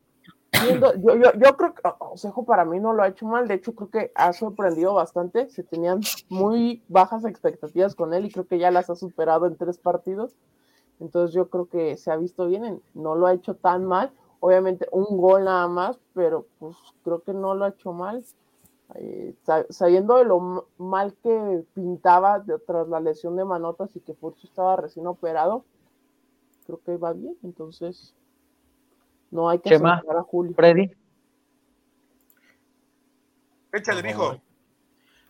[0.53, 3.49] yo, yo, yo, creo que Osejo para mí no lo ha hecho mal.
[3.49, 5.51] De hecho, creo que ha sorprendido bastante.
[5.51, 9.57] Se tenían muy bajas expectativas con él y creo que ya las ha superado en
[9.57, 10.37] tres partidos.
[11.01, 12.81] Entonces, yo creo que se ha visto bien.
[12.95, 17.33] No lo ha hecho tan mal obviamente un gol nada más, pero pues creo que
[17.33, 18.25] no lo ha hecho mal.
[18.95, 19.35] Eh,
[19.69, 24.77] sabiendo de lo mal que pintaba tras la lesión de manotas y que Furcio estaba
[24.77, 25.65] recién operado,
[26.69, 28.15] creo que va bien, entonces
[29.31, 30.53] no hay que a Julio.
[30.55, 30.91] Freddy.
[33.73, 34.41] Échale, mijo.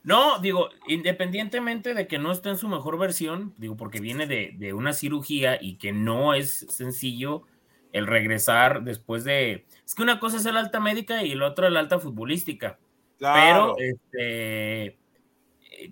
[0.03, 4.55] No, digo, independientemente de que no esté en su mejor versión, digo, porque viene de,
[4.57, 7.45] de una cirugía y que no es sencillo
[7.93, 9.67] el regresar después de...
[9.85, 12.79] Es que una cosa es el alta médica y la otra la alta futbolística.
[13.19, 14.99] Pero este,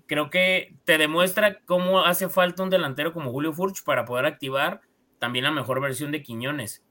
[0.07, 4.81] creo que te demuestra cómo hace falta un delantero como Julio Furch para poder activar
[5.19, 6.83] también la mejor versión de Quiñones.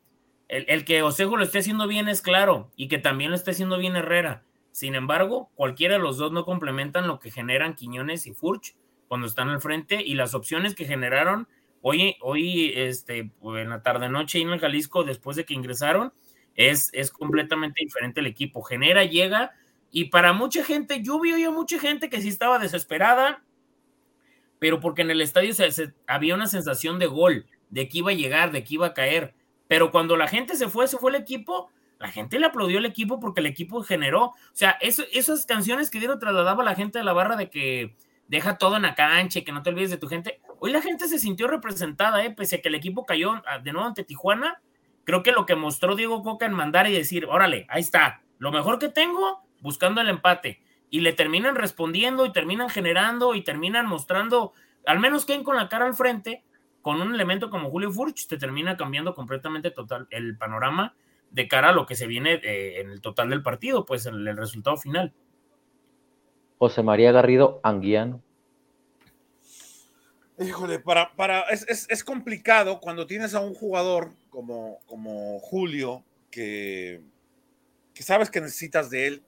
[0.49, 3.79] El, que Osejo lo esté haciendo bien es claro y que también lo esté haciendo
[3.79, 4.45] bien Herrera.
[4.71, 8.77] Sin embargo, cualquiera de los dos no complementan lo que generan Quiñones y Furch
[9.09, 11.49] cuando están al frente y las opciones que generaron
[11.89, 16.13] Hoy, hoy este, en la tarde-noche en el Jalisco, después de que ingresaron,
[16.57, 18.63] es, es completamente diferente el equipo.
[18.63, 19.53] Genera, llega,
[19.93, 23.45] y para mucha gente, yo vi a mucha gente que sí estaba desesperada,
[24.59, 28.15] pero porque en el estadio se, había una sensación de gol, de que iba a
[28.15, 29.35] llegar, de que iba a caer.
[29.69, 32.87] Pero cuando la gente se fue, se fue el equipo, la gente le aplaudió al
[32.87, 34.25] equipo porque el equipo generó.
[34.25, 37.51] O sea, eso, esas canciones que dieron trasladaba a la gente de la barra de
[37.51, 37.97] que
[38.29, 40.41] deja todo en la cancha y que no te olvides de tu gente.
[40.59, 42.31] Hoy la gente se sintió representada, ¿eh?
[42.31, 44.61] pese a que el equipo cayó ah, de nuevo ante Tijuana.
[45.05, 48.51] Creo que lo que mostró Diego Coca en mandar y decir, órale, ahí está, lo
[48.51, 50.61] mejor que tengo, buscando el empate.
[50.91, 54.53] Y le terminan respondiendo y terminan generando y terminan mostrando,
[54.85, 56.43] al menos queden con la cara al frente,
[56.87, 60.95] con un elemento como Julio Furch, te termina cambiando completamente total el panorama
[61.33, 64.37] de cara a lo que se viene eh, en el total del partido, pues el
[64.37, 65.13] resultado final.
[66.59, 68.23] José María Garrido Anguiano.
[70.39, 77.01] Híjole, para, para, es, complicado cuando tienes a un jugador como, como Julio, que,
[77.95, 79.25] que sabes que necesitas de él,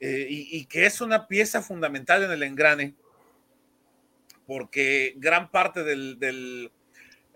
[0.00, 2.96] eh, y, que es una pieza fundamental en el engrane,
[4.46, 6.70] porque gran parte del,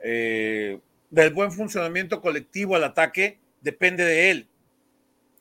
[0.03, 0.79] eh,
[1.11, 4.49] del buen funcionamiento colectivo al ataque depende de él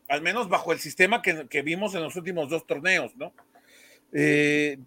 [0.07, 3.33] al menos bajo el sistema que, vimos en los últimos dos torneos, ¿no?
[4.13, 4.77] Eh,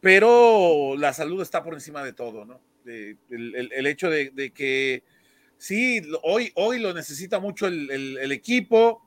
[0.00, 2.60] pero la salud está por encima de todo, ¿no?
[2.86, 5.02] el, hecho de, que
[5.58, 9.02] sí, hoy, hoy lo necesita mucho el, equipo.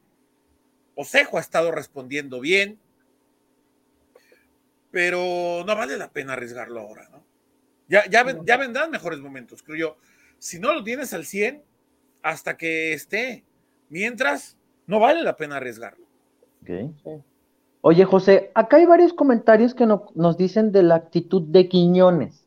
[0.95, 2.77] Osejo ha estado respondiendo bien,
[4.91, 7.23] pero no vale la pena arriesgarlo ahora, ¿no?
[7.87, 9.97] Ya, ya, ya vendrán mejores momentos, creo yo.
[10.37, 11.63] Si no lo tienes al 100,
[12.21, 13.43] hasta que esté.
[13.89, 16.05] Mientras, no vale la pena arriesgarlo.
[17.81, 22.45] Oye, José, acá hay varios comentarios que nos dicen de la actitud de Quiñones.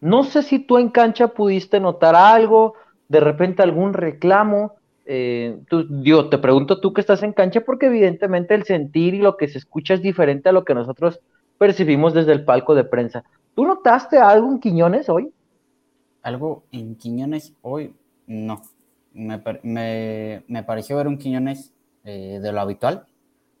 [0.00, 2.74] No sé si tú en cancha pudiste notar algo,
[3.08, 4.76] de repente algún reclamo.
[5.06, 5.86] Eh, tú,
[6.30, 9.58] te pregunto tú que estás en cancha porque evidentemente el sentir y lo que se
[9.58, 11.20] escucha es diferente a lo que nosotros
[11.58, 13.24] percibimos desde el palco de prensa.
[13.54, 15.32] ¿Tú notaste algo en Quiñones hoy?
[16.22, 17.94] Algo en Quiñones hoy,
[18.26, 18.62] no
[19.14, 21.72] me, me, pareció ver un Quiñones
[22.04, 23.06] eh, de lo habitual.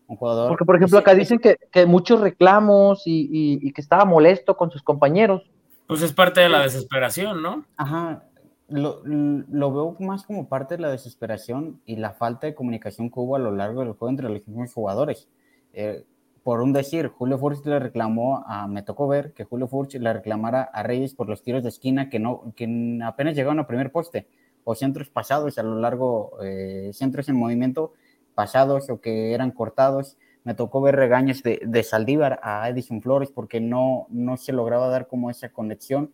[0.06, 0.48] Un jugador.
[0.48, 4.82] Porque, por ejemplo, acá dicen que, que muchos reclamos y, que estaba molesto con sus
[4.82, 5.50] compañeros.
[5.86, 7.64] Pues es parte de la desesperación, ¿no?
[7.76, 8.24] Ajá.
[8.68, 13.20] Lo, lo, veo más como parte de la desesperación y la falta de comunicación que
[13.20, 15.28] hubo a lo largo del juego entre los mismos jugadores.
[15.74, 16.04] Eh,
[16.42, 20.12] por un decir, Julio Furch le reclamó a, me tocó ver que Julio Furch le
[20.12, 23.90] reclamara a Reyes por los tiros de esquina que no, que apenas llegaron al primer
[23.90, 24.28] poste
[24.64, 27.92] o centros pasados a lo largo, eh, centros en movimiento
[28.34, 30.16] pasados o que eran cortados.
[30.44, 34.88] Me tocó ver regaños de, de, Saldívar a Edison Flores porque no, no se lograba
[34.88, 36.12] dar como esa conexión.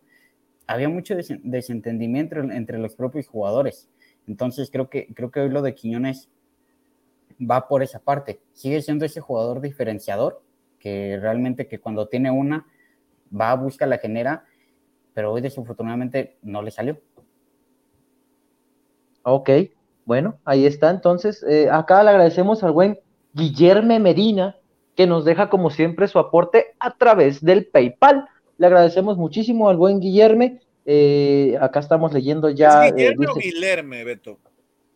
[0.71, 3.89] Había mucho desentendimiento entre los propios jugadores.
[4.27, 6.29] Entonces creo que, creo que hoy lo de Quiñones
[7.39, 8.41] va por esa parte.
[8.53, 10.41] Sigue siendo ese jugador diferenciador
[10.79, 12.65] que realmente que cuando tiene una
[13.33, 14.45] va, a buscar, la genera,
[15.13, 16.99] pero hoy desafortunadamente no le salió.
[19.23, 19.49] Ok,
[20.05, 20.89] bueno, ahí está.
[20.89, 22.99] Entonces, eh, acá le agradecemos al buen
[23.33, 24.57] Guillermo Medina,
[24.95, 28.27] que nos deja como siempre su aporte a través del PayPal.
[28.61, 30.59] Le agradecemos muchísimo al buen Guillermo.
[30.85, 32.85] Eh, acá estamos leyendo ya.
[32.85, 34.37] ¿Es Guillermo o Guillermo, Beto?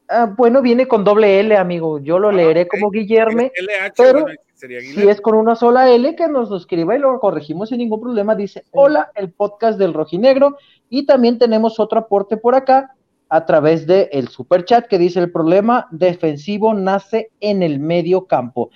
[0.07, 1.97] Ah, bueno, viene con doble L, amigo.
[1.97, 3.51] Yo lo ah, leeré como Guillerme,
[3.97, 7.79] pero si es con una sola L, que nos lo escriba y lo corregimos sin
[7.79, 8.35] ningún problema.
[8.35, 10.57] Dice, hola, el podcast del rojinegro.
[10.87, 12.93] Y también tenemos otro aporte por acá
[13.29, 18.27] a través del el super chat que dice, el problema defensivo nace en el medio
[18.27, 18.69] campo.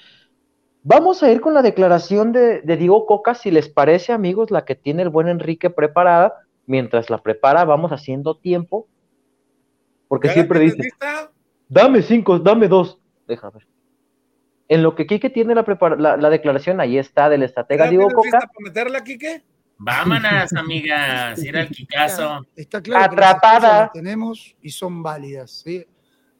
[0.83, 4.65] Vamos a ir con la declaración de, de Diego Coca, si les parece, amigos, la
[4.65, 6.33] que tiene el buen Enrique preparada.
[6.65, 8.87] Mientras la prepara, vamos haciendo tiempo
[10.09, 10.89] porque siempre dice,
[11.69, 12.99] dame cinco, dame dos.
[13.27, 13.67] Déjame ver.
[14.67, 18.39] En lo que Quique tiene la, la, declaración, ahí está del estratega Diego Coca.
[18.39, 19.43] para meterla, Quique?
[19.77, 22.45] Vámonos, amigas, era el Kikazo.
[22.55, 23.91] Está claro Atrapada.
[23.93, 25.61] Que tenemos y son válidas.
[25.63, 25.85] ¿sí?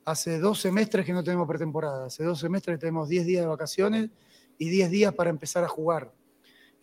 [0.04, 3.48] Hace dos semestres que no tenemos pretemporada, hace dos semestres que tenemos 10 días de
[3.48, 4.10] vacaciones
[4.60, 6.14] y 10 días para empezar a jugar.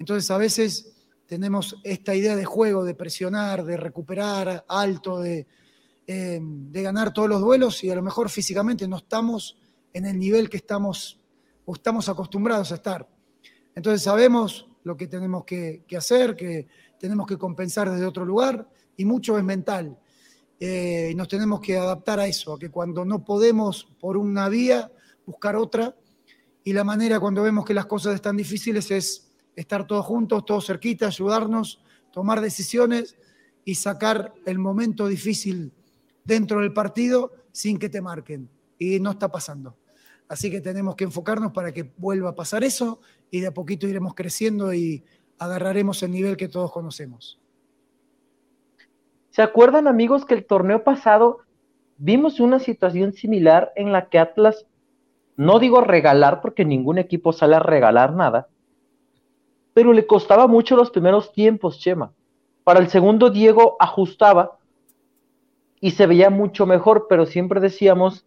[0.01, 0.97] Entonces, a veces
[1.27, 5.47] tenemos esta idea de juego, de presionar, de recuperar alto, de,
[6.09, 9.59] eh, de ganar todos los duelos y a lo mejor físicamente no estamos
[9.93, 11.19] en el nivel que estamos
[11.65, 13.09] o estamos acostumbrados a estar.
[13.75, 16.69] Entonces sabemos lo que tenemos que, hacer, que
[17.01, 19.99] tenemos que compensar desde otro lugar y mucho es mental.
[20.61, 24.49] Eh, y nos tenemos que adaptar a eso, a que cuando no podemos por una
[24.49, 24.93] vía,
[25.27, 25.97] buscar otra.
[26.67, 30.67] Y la manera cuando vemos que las cosas están difíciles es estar todos juntos, todos
[30.67, 33.17] cerquitas, ayudarnos, tomar decisiones
[33.65, 35.73] y sacar el momento difícil
[36.25, 38.51] dentro del partido sin que te marquen.
[38.81, 39.77] Y no está pasando.
[40.27, 43.01] Así que tenemos que enfocarnos para que vuelva a pasar eso
[43.31, 45.05] y de a poquito iremos creciendo y
[45.39, 47.41] agarraremos el nivel que todos conocemos.
[49.31, 51.43] ¿Se acuerdan amigos que el torneo pasado
[51.97, 54.67] vimos una situación similar en la que Atlas,
[55.37, 58.49] no digo regalar porque ningún equipo sale a regalar nada,
[59.75, 62.11] pero le costaba mucho los primeros tiempos, Chema.
[62.65, 64.59] Para el segundo Diego ajustaba
[65.81, 68.25] y se veía mucho mejor, pero siempre decíamos,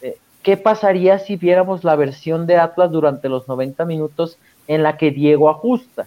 [0.00, 4.38] eh, ¿qué pasaría si viéramos la versión de Atlas durante los 90 minutos
[4.68, 6.06] en la que Diego ajusta?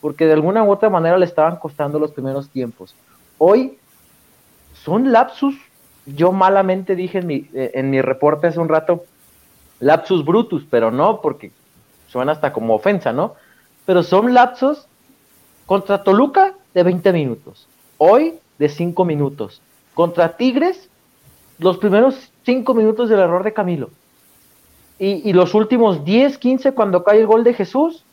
[0.00, 2.94] Porque de alguna u otra manera le estaban costando los primeros tiempos.
[3.38, 3.78] Hoy
[4.74, 5.54] son lapsus,
[6.04, 9.04] yo malamente dije en mi, eh, en mi reporte hace un rato,
[9.80, 11.50] lapsus brutus, pero no, porque
[12.08, 13.34] suena hasta como ofensa, ¿no?
[13.86, 14.86] Pero son lapsos
[15.66, 17.66] contra Toluca de 20 minutos,
[17.98, 19.60] hoy de 5 minutos,
[19.94, 20.88] contra Tigres,
[21.58, 23.90] los primeros cinco minutos del error de Camilo.
[24.98, 28.04] Y, los últimos 10, 15 cuando cae el gol de Jesús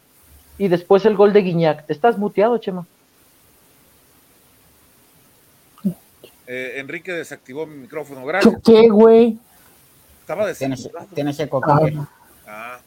[0.58, 1.84] y después el gol de Guiñac.
[1.90, 2.86] Estás muteado, Chema.
[6.48, 8.26] Eh, Enrique desactivó mi micrófono.
[8.26, 8.56] Gracias.
[8.64, 9.38] ¿Qué, güey?
[10.28, 11.08] Estaba desactivado.
[11.16, 11.62] Tienes eco.
[11.66, 12.10] Ah.
[12.48, 12.80] ah.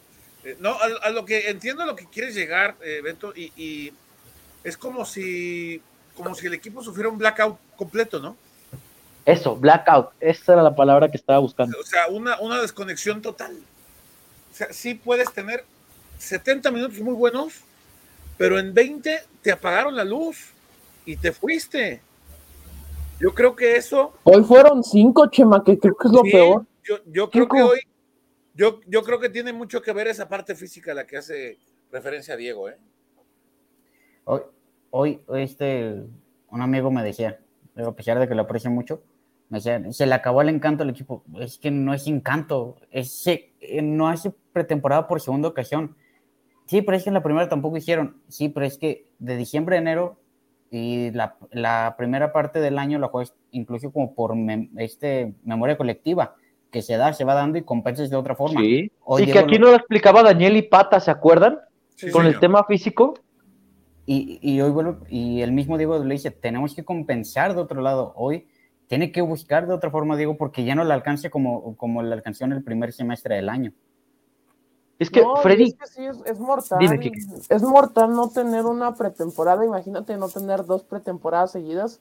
[0.45, 3.95] Eh, no, a, lo que entiendo lo que quieres llegar, eh, Beto, y, y,
[4.63, 5.81] es como si,
[6.15, 8.37] como si el equipo sufriera un blackout completo, ¿no?
[9.25, 11.79] Eso, blackout, esa era la palabra que estaba buscando.
[11.81, 13.57] O sea, una, una desconexión total.
[14.53, 15.65] O sea, sí puedes tener
[16.19, 17.55] 70 minutos muy buenos,
[18.37, 20.51] pero en 20 te apagaron la luz
[21.07, 22.03] y te fuiste.
[23.19, 24.13] Yo creo que eso.
[24.25, 26.67] Hoy fueron cinco, Chema, que creo que es lo peor.
[26.83, 27.81] Yo, yo creo que hoy,
[28.55, 31.59] yo, yo creo que tiene mucho que ver esa parte física a la que hace
[31.91, 32.79] referencia a Diego, ¿eh?
[34.25, 36.03] Hoy, hoy, este,
[36.49, 37.41] un amigo me decía,
[37.77, 39.03] a pesar de que lo aprecio mucho,
[39.59, 41.25] se le acabó el encanto al equipo.
[41.41, 45.97] Es que no es encanto, es, eh, no hace pretemporada por segunda ocasión.
[46.67, 48.23] Sí, pero es que en la primera tampoco hicieron.
[48.29, 50.21] Sí, pero es que de diciembre a enero
[50.71, 54.37] y la, la primera parte del año la juegas incluso como por
[54.77, 56.37] este, memoria colectiva,
[56.71, 58.61] que se da, se va dando y compensas de otra forma.
[58.61, 58.91] Sí,
[59.27, 61.59] que aquí no lo explicaba Daniel y Pata, ¿se acuerdan?
[62.13, 63.15] Con el tema físico.
[64.07, 67.81] Y, y hoy, bueno, y el mismo Diego le dice, tenemos que compensar de otro
[67.81, 68.13] lado.
[68.17, 68.47] Hoy
[68.87, 72.13] tiene que buscar de otra forma, digo, porque ya no le alcance como, como le
[72.13, 73.73] alcanzó en el primer semestre del año.
[74.99, 75.69] Es que, Freddy.
[75.69, 77.01] Es, que sí, es, mortal.
[77.49, 79.65] es mortal no tener una pretemporada.
[79.65, 82.01] Imagínate no tener dos pretemporadas seguidas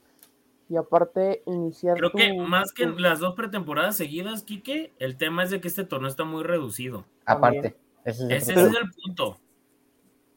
[0.69, 1.97] y aparte iniciar.
[1.97, 5.83] Creo que más que las dos pretemporadas seguidas, Quique, el tema es de que este
[5.83, 7.05] torneo está muy reducido.
[7.25, 7.75] Aparte.
[8.05, 9.37] Ese es el, punto.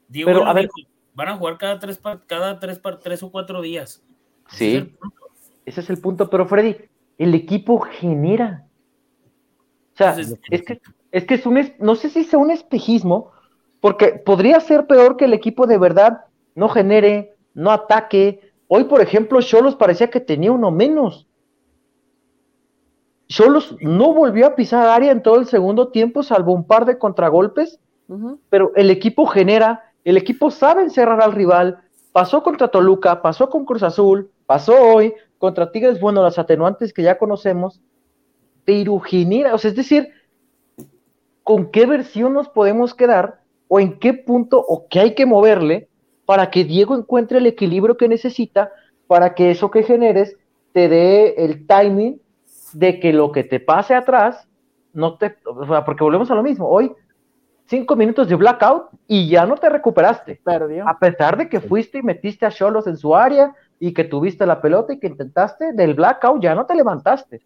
[0.08, 0.68] Digo, a ver,
[1.14, 4.02] van a jugar cada tres, cada tres, tres o cuatro días.
[4.48, 4.94] Sí.
[5.64, 6.76] Ese es el punto, pero Freddy,
[7.18, 8.66] el equipo genera.
[9.94, 10.80] O sea, es, que,
[11.10, 13.32] es que es un, no sé si sea un espejismo,
[13.80, 16.24] porque podría ser peor que el equipo de verdad
[16.54, 18.51] no genere, no ataque.
[18.74, 21.28] Hoy, por ejemplo, Cholos parecía que tenía uno menos.
[23.28, 26.96] Cholos no volvió a pisar área en todo el segundo tiempo, salvo un par de
[26.96, 27.80] contragolpes,
[28.48, 31.82] pero el equipo genera, el equipo sabe encerrar al rival.
[32.12, 37.02] Pasó contra Toluca, pasó con Cruz Azul, pasó hoy, contra Tigres, bueno, las atenuantes que
[37.02, 37.82] ya conocemos,
[38.64, 40.08] Peruginiera, o sea, es decir,
[41.42, 45.90] ¿con qué versión nos podemos quedar o en qué punto o qué hay que moverle
[46.32, 48.72] para que Diego encuentre el equilibrio que necesita
[49.06, 50.34] para que eso que generes
[50.72, 52.22] te dé el timing
[52.72, 54.48] de que lo que te pase atrás
[54.94, 56.90] no te, o sea, porque volvemos a lo mismo, hoy
[57.66, 60.40] cinco minutos de blackout y ya no te recuperaste.
[60.42, 60.88] Perdió.
[60.88, 64.46] A pesar de que fuiste y metiste a Cholos en su área y que tuviste
[64.46, 67.42] la pelota y que intentaste, del blackout ya no te levantaste.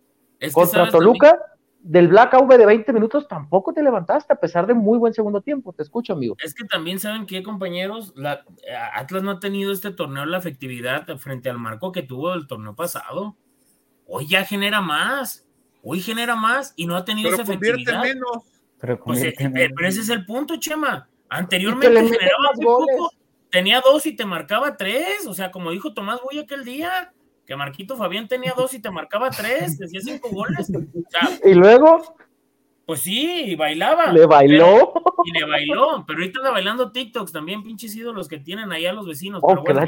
[0.53, 1.41] Contra Toluca,
[1.87, 5.73] del blackout de 20 minutos tampoco te levantaste, a pesar de muy buen segundo tiempo.
[5.73, 6.37] Te escucho, amigo.
[6.43, 8.45] Es que también saben que, compañeros, la,
[8.93, 12.75] Atlas no ha tenido este torneo la efectividad frente al marco que tuvo el torneo
[12.75, 13.37] pasado.
[14.07, 15.47] Hoy ya genera más.
[15.83, 18.03] Hoy genera más y no ha tenido esa efectividad.
[18.03, 18.43] Menos.
[18.81, 21.09] Pero, pues, eh, eh, pero, ese es el punto, Chema.
[21.29, 23.11] Anteriormente generaba poco,
[23.51, 25.27] tenía dos y te marcaba tres.
[25.29, 27.13] O sea, como dijo Tomás Boy aquel día,
[27.47, 30.71] que Marquito Fabián tenía dos y te marcaba tres, decía cinco goles.
[31.45, 32.17] y luego.
[32.85, 34.13] Pues sí, y bailaba.
[34.13, 34.93] Le bailó.
[35.25, 39.07] y le bailó, pero ahorita anda bailando TikToks también, pinches ídolos que tienen allá los
[39.07, 39.43] vecinos.
[39.45, 39.81] Oh, pero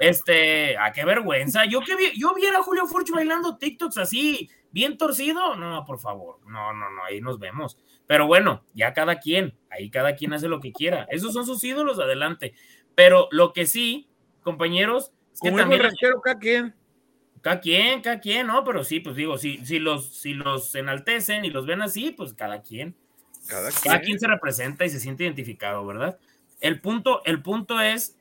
[0.00, 1.64] este, a qué vergüenza.
[1.66, 5.56] Yo que vi, yo viera a Julio Furch bailando TikToks así, bien torcido.
[5.56, 6.38] No, por favor.
[6.46, 7.76] No, no, no, ahí nos vemos.
[8.06, 11.06] Pero bueno, ya cada quien, ahí cada quien hace lo que quiera.
[11.10, 12.54] Esos son sus ídolos, adelante.
[12.94, 14.08] Pero lo que sí,
[14.42, 15.82] compañeros, es que también.
[16.22, 16.74] cada quien.
[17.42, 18.64] Cada quien, cada quien, ¿no?
[18.64, 22.32] Pero sí, pues digo, si, si, los, si los enaltecen y los ven así, pues
[22.32, 22.96] cada quien.
[23.46, 23.82] Cada quien.
[23.82, 26.18] Cada quien se representa y se siente identificado, ¿verdad?
[26.60, 28.16] El punto, el punto es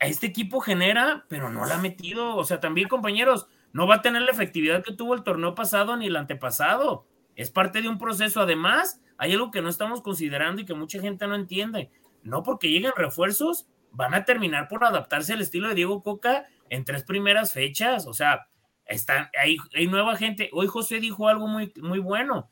[0.00, 2.36] este equipo genera, pero no la ha metido.
[2.36, 5.96] O sea, también, compañeros, no va a tener la efectividad que tuvo el torneo pasado
[5.96, 7.06] ni el antepasado.
[7.36, 8.40] Es parte de un proceso.
[8.40, 11.90] Además, hay algo que no estamos considerando y que mucha gente no entiende.
[12.22, 13.66] No porque lleguen refuerzos,
[13.96, 18.06] van a terminar por adaptarse al estilo de Diego Coca en tres primeras fechas.
[18.06, 18.48] O sea,
[18.84, 20.50] están, hay, hay nueva gente.
[20.52, 22.50] Hoy José dijo algo muy, muy bueno.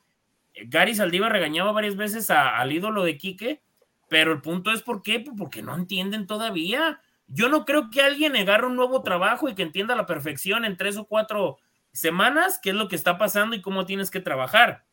[0.66, 3.62] Gary Saldiva regañaba varias veces al ídolo de Quique,
[4.09, 7.01] pero el punto es por qué, pues porque no entienden todavía.
[7.26, 10.64] Yo no creo que alguien agarre un nuevo trabajo y que entienda a la perfección
[10.64, 11.59] en tres o cuatro
[11.92, 14.84] semanas qué es lo que está pasando y cómo tienes que trabajar.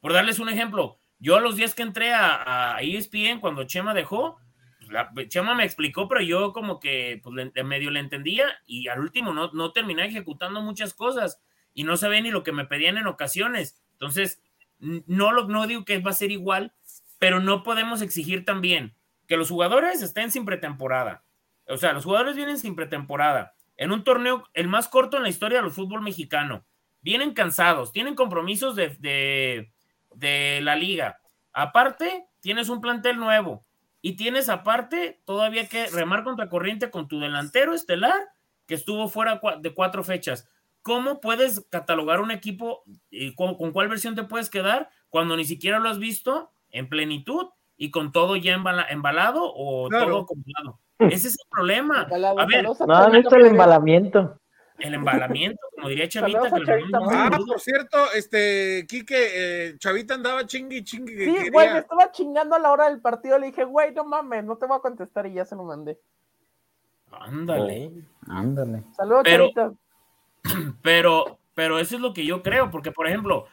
[0.00, 4.38] Por darles un ejemplo, yo los días que entré a, ESPN cuando Chema dejó,
[5.28, 9.50] Chema me explicó, pero yo como que pues, medio le entendía y al último no,
[9.52, 11.40] no terminé ejecutando muchas cosas
[11.74, 13.80] y no sabía ni lo que me pedían en ocasiones.
[13.92, 14.42] Entonces,
[14.78, 16.72] no, lo, no digo que va a ser igual,
[17.18, 18.94] pero no podemos exigir también
[19.26, 21.24] que los jugadores estén sin pretemporada.
[21.68, 23.54] O sea, los jugadores vienen sin pretemporada.
[23.76, 26.64] En un torneo, el más corto en la historia del fútbol mexicano.
[27.00, 29.70] Vienen cansados, tienen compromisos de,
[30.14, 31.20] de, la liga.
[31.52, 33.64] Aparte, tienes un plantel nuevo.
[34.00, 38.28] Y tienes aparte todavía que remar contra corriente con tu delantero estelar
[38.66, 40.48] que estuvo fuera de cuatro fechas.
[40.82, 45.44] ¿Cómo puedes catalogar un equipo y con, con, cuál versión te puedes quedar cuando ni
[45.44, 47.48] siquiera lo has visto en plenitud?
[47.78, 48.54] y con todo ya
[48.90, 50.80] embalado o todo comprado.
[50.98, 52.02] Ese es el problema.
[52.02, 54.40] a ver, no, no es el embalamiento.
[54.78, 56.50] El embalamiento, como diría Chavita.
[57.10, 59.16] ah, por cierto, este, Quique,
[59.70, 61.16] eh, Chavita andaba chingui chingui.
[61.24, 63.38] Sí, güey, me estaba chingando a la hora del partido.
[63.38, 65.98] Le dije, güey, no mames, no te voy a contestar y ya se lo mandé.
[67.10, 67.90] Ándale.
[68.28, 68.84] Oh, ándale.
[68.96, 69.72] Saludos, Chavita.
[70.82, 73.46] Pero, pero eso es lo que yo creo, porque, por ejemplo,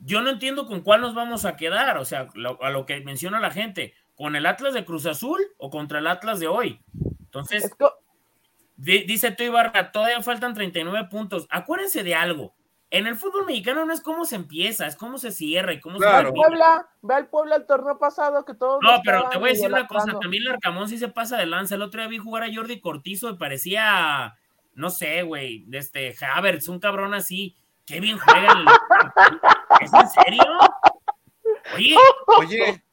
[0.00, 2.28] yo no entiendo con cuál nos vamos a quedar, o sea,
[2.60, 6.06] a lo que menciona la gente, con el Atlas de Cruz Azul o contra el
[6.06, 6.80] Atlas de hoy.
[7.20, 7.70] Entonces,
[8.82, 11.46] dice tú Ibarra, todavía faltan 39 puntos.
[11.50, 12.54] Acuérdense de algo.
[12.90, 15.98] En el fútbol mexicano no es cómo se empieza, es cómo se cierra y cómo
[15.98, 18.80] se Ve Puebla, ve al Puebla el torneo pasado que todos.
[18.82, 21.46] No, pero te voy a decir una cosa, también el Arcamón sí se pasa de
[21.46, 21.76] lanza.
[21.76, 24.36] El otro día vi jugar a Jordi Cortizo y parecía,
[24.74, 27.56] no sé, güey, este Havertz, un cabrón así
[27.86, 28.66] qué bien juega el...
[29.84, 30.42] ¿Es en serio?
[31.74, 31.96] Oye,
[32.38, 32.84] oye.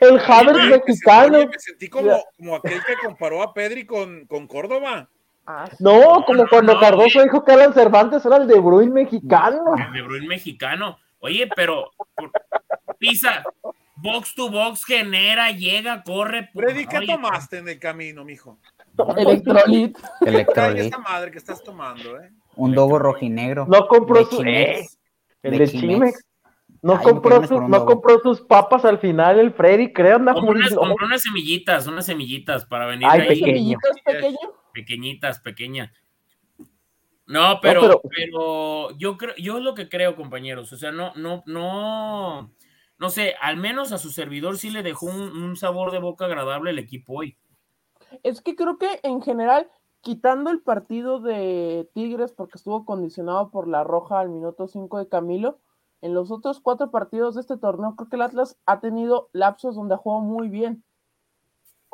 [0.00, 1.46] El Javier mexicano.
[1.46, 5.08] Me sentí, como, como, aquel que comparó a Pedri con, con Córdoba.
[5.46, 9.76] Ah, no, como cuando Cardoso dijo que Alan Cervantes era el de Bruin mexicano.
[9.76, 10.98] El de Bruin mexicano.
[11.20, 11.92] Oye, pero
[12.98, 13.44] pisa,
[13.94, 16.50] box to box, genera, llega, corre.
[16.52, 18.58] Freddy, ¿qué tomaste en el camino, mijo?
[19.16, 19.96] Electrolit.
[20.20, 20.86] Electrolit.
[20.86, 22.30] esa madre que estás tomando, ¿eh?
[22.56, 23.66] Un dogo rojinegro.
[23.68, 24.42] No compró su.
[24.42, 24.86] Eh,
[25.42, 26.24] el de Chimex.
[26.82, 30.18] No, compró no compró sus papas al final el Freddy, creo.
[30.18, 33.76] Compró unas, compró unas semillitas, unas semillitas para venir Ay, ahí.
[34.76, 35.90] Pequeñitas, pequeñas.
[37.26, 40.70] No, pero, pero, yo creo, yo es lo que creo, compañeros.
[40.74, 42.52] O sea, no, no, no,
[42.98, 46.72] no sé, al menos a su servidor sí le dejó un sabor de boca agradable
[46.72, 47.38] el equipo hoy.
[48.22, 49.70] Es que creo que en general
[50.02, 55.08] quitando el partido de Tigres porque estuvo condicionado por la roja al minuto 5 de
[55.08, 55.58] Camilo,
[56.00, 59.74] en los otros cuatro partidos de este torneo creo que el Atlas ha tenido lapsos
[59.74, 60.84] donde ha jugado muy bien.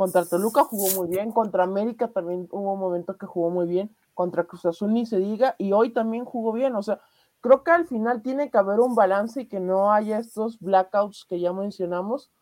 [0.03, 3.95] Contra Toluca jugó muy bien, contra América también hubo un momento que jugó muy bien,
[4.15, 6.75] contra Cruz Azul ni se diga, y hoy también jugó bien.
[6.75, 7.01] O sea,
[7.41, 11.25] creo que al final tiene que haber un balance y que no haya estos blackouts
[11.25, 12.33] que ya mencionamos,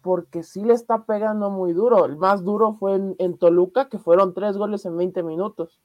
[0.00, 2.06] porque sí le está pegando muy duro.
[2.06, 5.82] El más duro fue en, Toluca, que fueron tres goles en 20 minutos.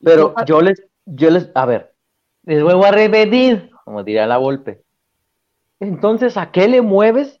[0.00, 1.94] Pero yo, les, yo les, a ver,
[2.42, 4.82] les vuelvo a repetir, como diría la Volpe.
[5.78, 7.40] Entonces, ¿a qué le mueves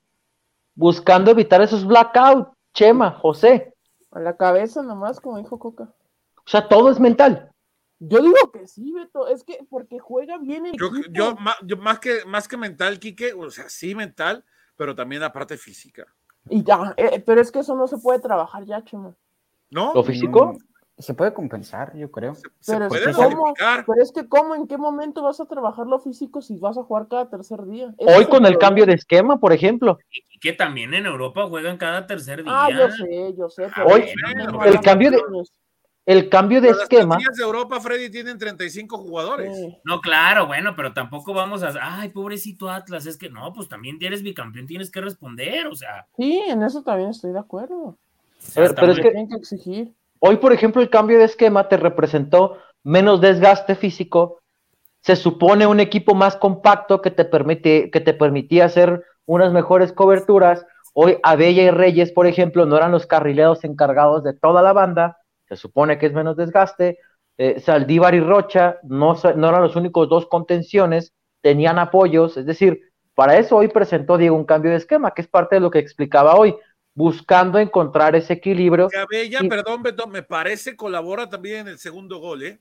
[0.76, 3.72] buscando evitar esos blackouts, Chema, José?
[4.10, 5.84] A la cabeza nomás, como dijo Coca.
[6.36, 7.50] O sea, todo es mental.
[8.00, 12.24] Yo digo que sí, Beto, es que porque juega bien el yo, yo, más, que,
[12.26, 14.44] más que mental, Quique, o sea, sí mental,
[14.76, 16.06] pero también la parte física.
[16.50, 19.14] Y ya, eh, pero es que eso no se puede trabajar ya, Chema.
[19.70, 19.94] ¿No?
[19.94, 20.58] ¿Lo físico?
[20.98, 22.34] Se puede compensar, yo creo.
[22.66, 25.98] pero, es que ¿cómo, pero es que, ¿cómo, en qué momento vas a trabajar lo
[25.98, 27.92] físico si vas a jugar cada tercer día?
[27.98, 29.98] Hoy con el, cambio de esquema, por ejemplo.
[30.10, 32.52] Y que también en Europa juegan cada tercer día.
[32.54, 33.66] Ah, yo sé, yo sé.
[33.84, 34.04] Hoy,
[34.66, 35.18] el cambio de
[36.06, 37.18] el cambio de esquema.
[37.18, 39.56] Las de Europa, Freddy, tienen 35 jugadores.
[39.84, 41.72] No, claro, bueno, pero tampoco vamos a.
[41.80, 46.06] Ay, pobrecito Atlas, es que no, pues también tienes bicampeón, tienes que responder, o sea.
[46.16, 47.98] Sí, en eso también estoy de acuerdo.
[48.54, 49.94] pero, es que, que exigir.
[50.26, 54.40] Hoy, por ejemplo, el cambio de esquema te representó menos desgaste físico.
[55.00, 59.92] Se supone un equipo más compacto que te, permite, que te permitía hacer unas mejores
[59.92, 60.64] coberturas.
[60.94, 65.18] Hoy Abella y Reyes, por ejemplo, no eran los carrileros encargados de toda la banda
[65.48, 66.98] se supone que es menos desgaste.
[67.36, 72.80] Eh, Saldívar y Rocha no, no eran los únicos dos contenciones, tenían apoyos, es decir,
[73.14, 75.80] para eso hoy presentó Diego un cambio de esquema, que es parte de lo que
[75.80, 76.54] explicaba hoy,
[76.94, 78.88] buscando encontrar ese equilibrio.
[78.88, 82.60] Cabella, perdón, Beto, me parece colabora también en el segundo gol, ¿eh?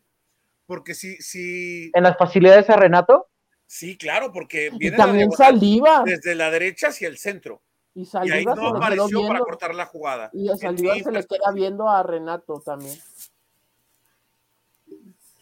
[0.66, 1.92] Porque si, si...
[1.94, 3.28] ¿En las facilidades a Renato?
[3.68, 6.04] Sí, claro, porque viene también Saldívar.
[6.04, 7.62] desde la derecha hacia el centro.
[7.96, 10.30] Y, ahí no apareció para cortar la jugada.
[10.34, 12.98] Y a Saldívar se le queda viendo a Renato también.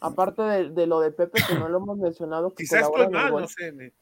[0.00, 2.50] Aparte de, lo de Pepe, que no lo hemos mencionado.
[2.50, 3.92] Que Quizás estoy mal, no sé.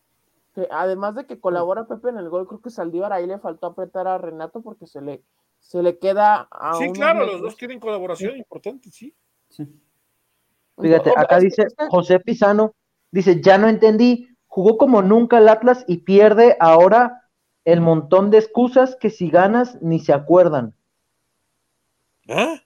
[0.70, 4.08] Además de que colabora Pepe en el gol, creo que Saldívar ahí le faltó apretar
[4.08, 5.22] a Renato porque se le,
[5.58, 9.14] se le queda a Sí, claro, los dos tienen colaboración importante, sí.
[10.78, 12.74] Fíjate, acá dice José Pizano,
[13.11, 17.28] dice, ya no entendí, jugó como nunca el Atlas y pierde ahora
[17.64, 20.74] el montón de excusas que si ganas ni se acuerdan.
[22.26, 22.61] ¿Eh?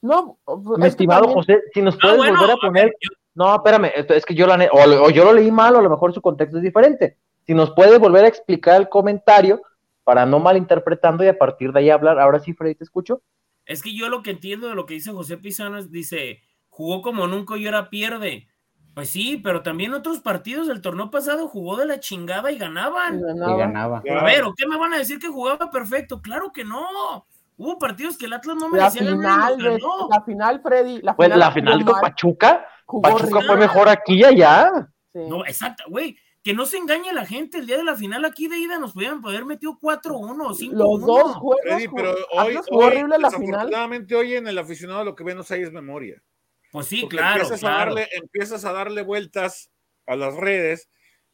[0.00, 0.38] No,
[0.78, 2.96] mi estimado José, si nos ah, puedes volver a poner.
[3.38, 6.12] No, espérame, es que yo, la, o, yo lo leí mal, o a lo mejor
[6.12, 7.18] su contexto es diferente.
[7.46, 9.62] Si nos puedes volver a explicar el comentario
[10.02, 12.18] para no malinterpretando y a partir de ahí hablar.
[12.18, 13.22] Ahora sí, Freddy, te escucho.
[13.64, 17.00] Es que yo lo que entiendo de lo que dice José Pizano es, dice, jugó
[17.00, 18.48] como nunca y ahora pierde.
[18.94, 23.20] Pues sí, pero también otros partidos del torneo pasado jugó de la chingada y ganaban.
[23.20, 23.98] Y ganaba.
[23.98, 26.20] A ver, ¿o qué me van a decir que jugaba perfecto?
[26.20, 27.24] Claro que no.
[27.58, 31.02] Hubo partidos que el Atlas no merecía la final, ganar La final, Freddy.
[31.02, 32.64] La pues la final con Pachuca.
[33.02, 34.88] Pachuca fue mejor aquí y allá.
[35.12, 36.16] No, exacto, güey.
[36.44, 38.92] Que no se engañe la gente, el día de la final aquí de ida nos
[38.92, 40.70] pudieran poder metido 4-1 o 5-1.
[40.70, 41.58] Los dos juegos.
[41.64, 43.70] Freddy, pero hoy, hoy, horrible la final.
[44.14, 46.22] hoy en el aficionado lo que menos hay es memoria.
[46.70, 47.42] Pues sí, claro.
[47.42, 49.72] Empiezas, A darle, empiezas a darle vueltas
[50.06, 50.88] a las redes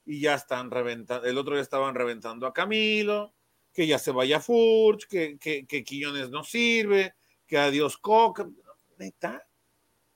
[0.06, 1.26] y ya están reventando.
[1.26, 3.34] El otro día estaban reventando a Camilo,
[3.74, 7.14] que ya se vaya Furch, que, que, que Quillones no sirve,
[7.46, 8.48] que adiós Coca.
[8.98, 9.44] ¿Neta?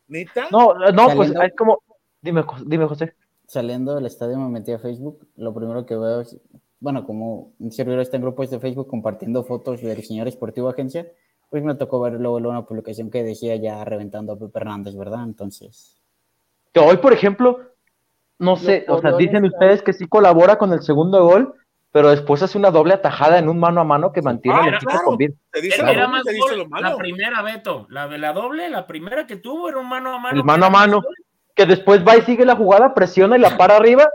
[0.07, 0.49] ¿Neta?
[0.51, 1.83] No, no, pues es como.
[2.23, 3.15] Dime, dime, José.
[3.47, 5.27] Saliendo del estadio me metí a Facebook.
[5.37, 6.39] Lo primero que veo es,
[6.81, 11.11] bueno, como un servidor está en grupos de Facebook compartiendo fotos del señor Esportivo Agencia
[11.51, 15.25] pues me tocó ver luego una publicación que decía ya reventando a Pepe Hernández, ¿verdad?
[15.25, 15.97] Entonces.
[16.73, 17.61] Que hoy, por ejemplo,
[18.39, 21.55] no sé, o sea, dicen ustedes que sí colabora con el segundo gol,
[21.91, 25.03] pero después hace una doble atajada en un mano a mano que mantiene el equipo
[25.05, 25.35] con vida.
[25.53, 26.23] Era más
[26.81, 30.19] la primera, Beto, la de la doble, la primera que tuvo era un mano a
[30.19, 30.37] mano.
[30.37, 31.03] El mano a mano,
[31.55, 34.09] que después va y sigue la jugada, presiona y la para arriba,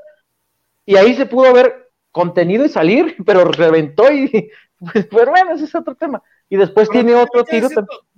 [0.86, 4.30] y ahí se pudo haber contenido y salir, pero reventó y,
[4.94, 6.22] pues, pero bueno, ese es otro tema.
[6.50, 7.68] Y después tiene otro tiro.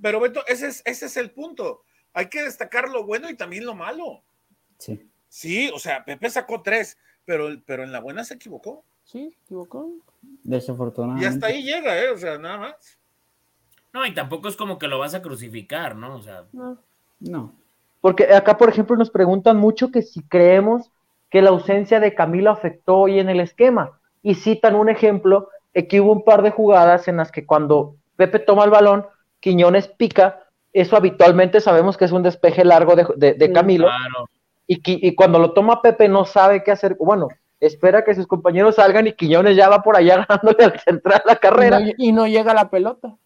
[0.01, 1.83] pero Beto, ese es, ese es el punto.
[2.13, 4.23] Hay que destacar lo bueno y también lo malo.
[4.77, 5.09] Sí.
[5.29, 8.85] Sí, o sea, Pepe sacó tres, pero, pero en la buena se equivocó.
[9.05, 9.91] Sí, equivocó.
[10.43, 11.25] Desafortunadamente.
[11.25, 12.09] Y hasta ahí llega, ¿eh?
[12.09, 12.99] O sea, nada más.
[13.93, 16.15] No, y tampoco es como que lo vas a crucificar, ¿no?
[16.15, 16.43] O sea.
[16.51, 16.77] No.
[17.19, 17.53] No.
[18.01, 20.91] Porque acá, por ejemplo, nos preguntan mucho que si creemos
[21.29, 23.99] que la ausencia de Camilo afectó hoy en el esquema.
[24.21, 28.39] Y citan un ejemplo, que hubo un par de jugadas en las que cuando Pepe
[28.39, 29.05] toma el balón,
[29.39, 33.87] Quiñones pica, eso habitualmente sabemos que es un despeje largo de, Camilo.
[34.67, 36.95] Y, y, cuando lo toma Pepe no sabe qué hacer.
[36.99, 37.27] Bueno,
[37.59, 41.35] espera que sus compañeros salgan y Quiñones ya va por allá ganándole al central la
[41.37, 41.81] carrera.
[41.97, 43.17] Y no, llega la pelota.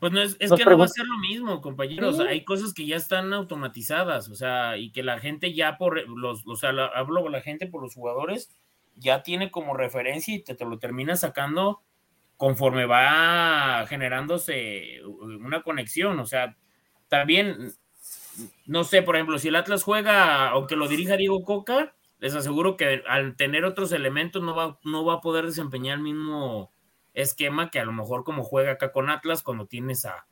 [0.00, 2.20] Pues no es, que no va a ser lo mismo, compañeros.
[2.20, 6.46] Hay cosas que ya están automatizadas, o sea, y que la gente ya por los,
[6.46, 8.50] o sea, hablo con la gente por los jugadores,
[8.96, 11.80] ya tiene como referencia y te, te lo termina sacando
[12.36, 16.18] conforme va generándose una conexión.
[16.20, 16.56] O sea,
[17.08, 17.72] también,
[18.66, 21.94] no sé, por ejemplo, si el Atlas juega, aunque lo dirija Diego Coca,
[22.24, 26.04] les aseguro que al tener otros elementos no va, no va a poder desempeñar el
[26.04, 26.72] mismo
[27.12, 30.24] esquema que a lo mejor como juega acá con Atlas cuando tienes a,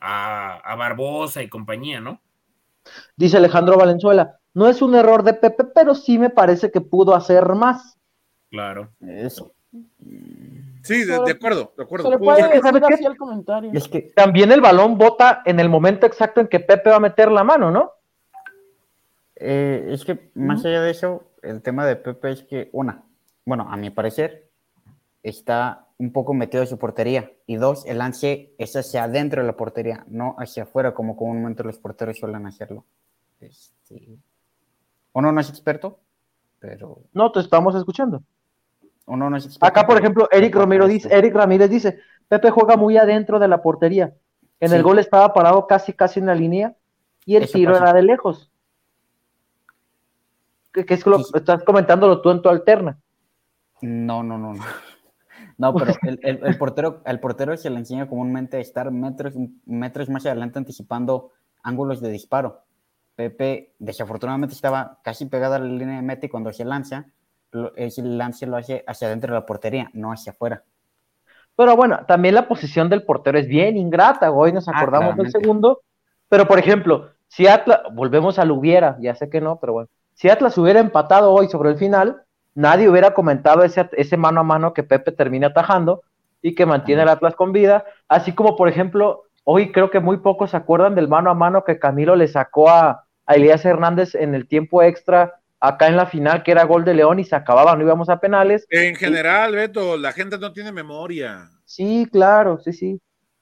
[0.00, 2.20] a, Barbosa y compañía, ¿no?
[3.14, 7.14] Dice Alejandro Valenzuela, no es un error de Pepe, pero sí me parece que pudo
[7.14, 7.96] hacer más.
[8.50, 8.90] Claro.
[9.00, 9.54] Eso.
[10.82, 12.10] Sí, de, acuerdo, de acuerdo.
[13.72, 17.00] Es que, también el balón bota en el momento exacto en que Pepe va a
[17.00, 17.92] meter la mano, ¿no?
[19.40, 23.04] Eh, es que más allá de eso, el tema de Pepe es que, una,
[23.44, 24.48] bueno, a mi parecer,
[25.22, 27.32] está un poco metido en su portería.
[27.46, 31.62] Y dos, el lance es hacia adentro de la portería, no hacia afuera, como comúnmente
[31.64, 32.84] los porteros suelen hacerlo.
[33.40, 34.18] Este...
[35.12, 35.98] Uno no es experto,
[36.60, 37.00] pero.
[37.12, 38.22] No, te estamos escuchando.
[39.06, 39.66] Uno no es experto.
[39.66, 43.62] Acá, por ejemplo, Eric Romero dice, Eric Ramírez dice, Pepe juega muy adentro de la
[43.62, 44.14] portería.
[44.60, 46.76] En el gol estaba parado casi, casi en la línea
[47.24, 48.50] y el tiro era de lejos.
[50.86, 52.98] ¿Qué, es lo que estás comentándolo tú en tu alterna?
[53.82, 54.64] No, no, no, no.
[55.56, 59.34] No, pero el, portero, el portero se le enseña comúnmente a estar metros,
[59.66, 62.62] metros más adelante anticipando ángulos de disparo.
[63.16, 67.06] Pepe desafortunadamente estaba casi pegado a la línea de meta y cuando se lanza,
[67.74, 70.62] ese lance lo hace hacia adentro de la portería, no hacia afuera.
[71.56, 75.32] Pero bueno, también la posición del portero es bien ingrata, hoy nos ah, acordamos del
[75.32, 75.82] segundo,
[76.28, 79.88] pero por ejemplo, si Atlas, volvemos al hubiera, ya sé que no, pero bueno,
[80.18, 82.22] si Atlas hubiera empatado hoy sobre el final,
[82.56, 86.02] nadie hubiera comentado ese, ese mano a mano que Pepe termina atajando
[86.42, 90.16] y que mantiene el Atlas con vida, así como por ejemplo, hoy creo que muy
[90.16, 94.16] pocos se acuerdan del mano a mano que Camilo le sacó a, a Elías Hernández
[94.16, 97.36] en el tiempo extra acá en la final, que era gol de León y se
[97.36, 98.66] acababa, no íbamos a penales.
[98.70, 101.48] En general, Beto, la gente no tiene memoria.
[101.64, 103.00] Sí, claro, sí, sí.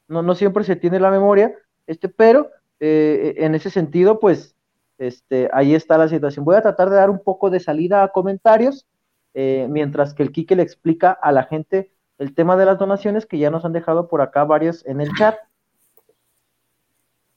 [0.08, 1.54] No, no siempre se tiene la memoria,
[1.86, 2.50] este, pero
[2.80, 4.55] eh, en ese sentido, pues,
[4.98, 6.44] este, ahí está la situación.
[6.44, 8.86] Voy a tratar de dar un poco de salida a comentarios,
[9.34, 13.26] eh, mientras que el Quique le explica a la gente el tema de las donaciones
[13.26, 15.36] que ya nos han dejado por acá varios en el chat.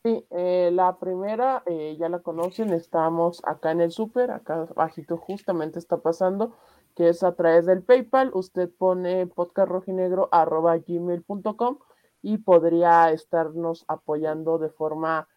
[0.03, 5.17] Sí, eh, la primera eh, ya la conocen, estamos acá en el súper, acá bajito
[5.17, 6.55] justamente está pasando,
[6.95, 11.79] que es a través del PayPal, usted pone podcastrojinegro.gmail.com
[12.21, 15.27] y podría estarnos apoyando de forma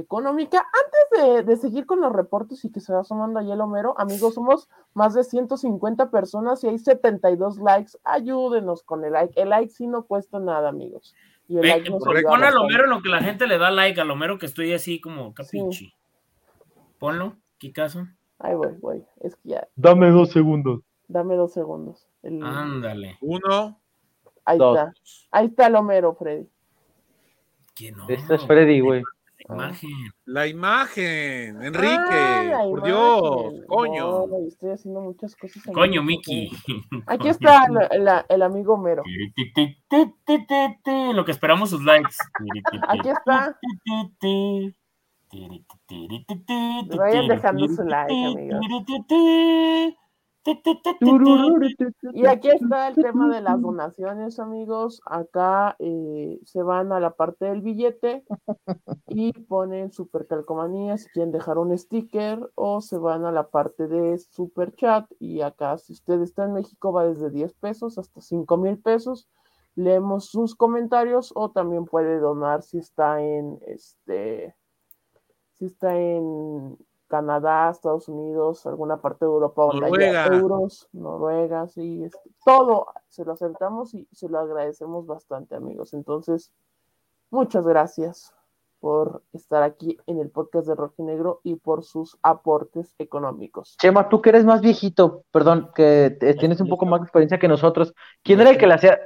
[0.00, 0.66] económica.
[1.14, 4.34] Antes de, seguir con los reportes y que se va sumando ahí el Homero, amigos,
[4.34, 9.72] somos más de 150 personas y hay 72 likes, ayúdenos con el like, el like
[9.72, 11.14] sí no cuesta nada, amigos.
[11.48, 11.84] Y el
[12.24, 14.72] pon a Lomero en lo que la gente le da like, a Lomero que estoy
[14.72, 15.92] así como capinchi.
[16.98, 18.06] Ponlo, ¿qué caso?
[18.38, 19.04] Ahí voy, voy.
[19.20, 19.68] Es que ya.
[19.76, 20.80] Dame dos segundos.
[21.08, 22.06] Dame dos segundos.
[22.22, 23.16] Ándale.
[23.20, 23.80] Uno.
[24.44, 24.92] Ahí está.
[25.30, 26.48] Ahí está Lomero, Freddy.
[27.74, 28.08] ¿Quién no?
[28.08, 29.02] Este es Freddy, güey.
[29.48, 29.90] La imagen.
[30.24, 34.24] La imagen, Enrique, por Dios, coño.
[34.48, 35.62] estoy haciendo muchas cosas.
[35.72, 36.50] Coño, Miki.
[37.06, 37.66] Aquí está
[38.28, 39.04] el, amigo Mero.
[41.14, 42.16] Lo que esperamos sus likes.
[42.88, 43.56] Aquí está.
[46.96, 48.60] Vayan dejando su like, amigos.
[52.12, 55.00] Y aquí está el tema de las donaciones, amigos.
[55.06, 58.24] Acá eh, se van a la parte del billete
[59.08, 63.88] y ponen super calcomanía si quieren dejar un sticker o se van a la parte
[63.88, 68.20] de super chat y acá si usted está en México va desde 10 pesos hasta
[68.20, 69.28] 5 mil pesos.
[69.74, 74.54] Leemos sus comentarios o también puede donar si está en este
[75.58, 76.76] si está en
[77.08, 82.08] Canadá, Estados Unidos, alguna parte de Europa donde haya euros, Noruega, sí,
[82.44, 85.94] todo se lo aceptamos y se lo agradecemos bastante, amigos.
[85.94, 86.52] Entonces,
[87.30, 88.34] muchas gracias
[88.80, 93.76] por estar aquí en el podcast de Negro y por sus aportes económicos.
[93.78, 97.48] Chema, tú que eres más viejito, perdón, que tienes un poco más de experiencia que
[97.48, 98.98] nosotros, ¿quién era el que le hacía?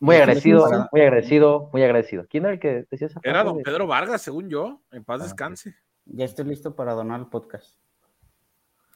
[0.00, 2.24] Muy agradecido, muy agradecido, muy agradecido.
[2.30, 5.24] ¿Quién era el que decía esa Era don Pedro Vargas, según yo, en paz ah,
[5.24, 5.74] descanse.
[6.08, 7.76] Ya estoy listo para donar el podcast.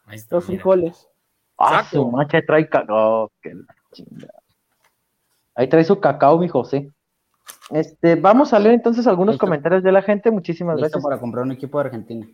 [0.07, 1.09] Ahí está, Los frijoles.
[1.59, 3.31] Ah, su mancha trae cacao.
[5.55, 6.91] Ahí trae su cacao, mi José.
[7.71, 10.31] Este, vamos a leer entonces algunos comentarios de la gente.
[10.31, 11.03] Muchísimas gracias.
[11.03, 12.27] para comprar un equipo de Argentina.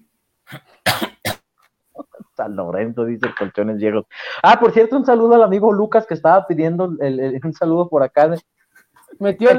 [2.36, 4.06] San Lorenzo, dice Colchones Viejos.
[4.42, 8.32] Ah, por cierto, un saludo al amigo Lucas que estaba pidiendo un saludo por acá.
[9.18, 9.50] Metió,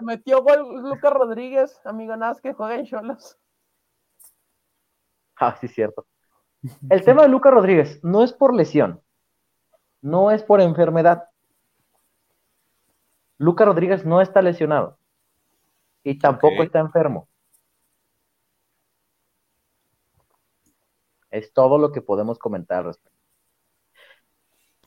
[0.00, 3.38] metió gol Lucas Rodríguez, amigo Naz, que juega en Cholos.
[5.40, 6.06] Ah, sí, cierto.
[6.88, 9.00] El tema de Lucas Rodríguez no es por lesión,
[10.00, 11.28] no es por enfermedad.
[13.38, 14.98] Lucas Rodríguez no está lesionado
[16.02, 17.28] y tampoco está enfermo.
[21.30, 23.18] Es todo lo que podemos comentar al respecto.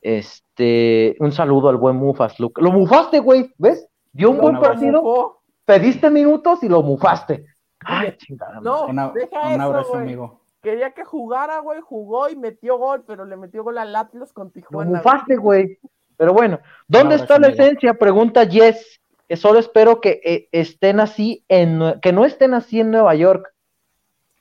[0.02, 2.64] Este, un saludo al buen Mufas, Lucas.
[2.64, 3.88] Lo mufaste, güey, ¿ves?
[4.12, 7.46] Dio un buen partido, pediste minutos y lo mufaste.
[7.82, 8.60] Ay, chingada.
[8.62, 10.39] No, un abrazo, amigo.
[10.62, 14.52] Quería que jugara, güey, jugó y metió gol, pero le metió gol al Atlas con
[14.52, 14.92] Tijuana.
[14.92, 15.80] Lo mufaste, güey.
[16.18, 17.94] Pero bueno, ¿dónde está la esencia?
[17.94, 19.00] Pregunta Jess.
[19.28, 23.54] Que solo espero que eh, estén así en que no estén así en Nueva York.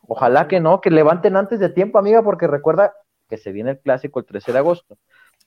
[0.08, 2.94] Ojalá que no, que levanten antes de tiempo, amiga, porque recuerda
[3.28, 4.96] que se viene el clásico el 13 de agosto.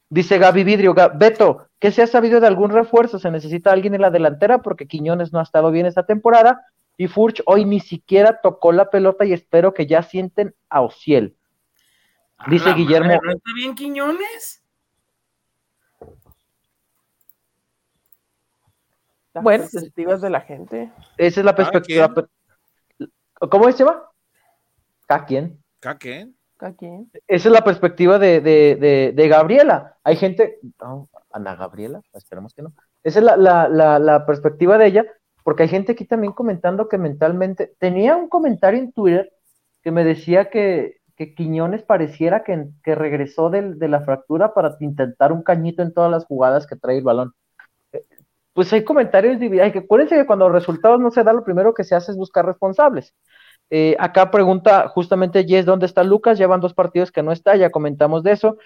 [0.09, 3.17] Dice Gaby Vidrio, Beto, ¿qué se ha sabido de algún refuerzo?
[3.17, 6.65] Se necesita alguien en la delantera porque Quiñones no ha estado bien esta temporada
[7.01, 11.35] y Furch hoy ni siquiera tocó la pelota y espero que ya sienten a Ociel.
[12.47, 13.19] Dice Guillermo.
[13.23, 14.63] ¿No está bien Quiñones?
[19.33, 20.91] Las bueno, perspectivas de la gente.
[21.17, 22.13] Esa es la perspectiva.
[23.49, 23.67] ¿Cómo
[25.25, 25.59] quién?
[25.79, 26.37] ¿Ca quién?
[26.57, 27.11] ¿Ca quién?
[27.27, 29.97] Esa es la perspectiva de, de, de, Gabriela.
[30.03, 30.59] Hay gente.
[31.31, 32.73] Ana Gabriela, esperemos que no.
[33.01, 35.05] Esa es la, la, la perspectiva de ella,
[35.43, 39.31] porque hay gente aquí también comentando que mentalmente, tenía un comentario en Twitter
[39.83, 45.31] que me decía que, que Quiñones pareciera que, que regresó de la fractura para intentar
[45.31, 47.33] un cañito en todas las jugadas que trae el balón.
[47.93, 48.03] Eh,
[48.53, 49.75] pues hay comentarios divididos.
[49.75, 52.45] Acuérdense que cuando los resultados no se dan, lo primero que se hace es buscar
[52.45, 53.13] responsables.
[53.69, 56.37] Eh, acá pregunta justamente Jess, ¿dónde está Lucas?
[56.37, 58.57] Llevan dos partidos que no está, ya comentamos de eso.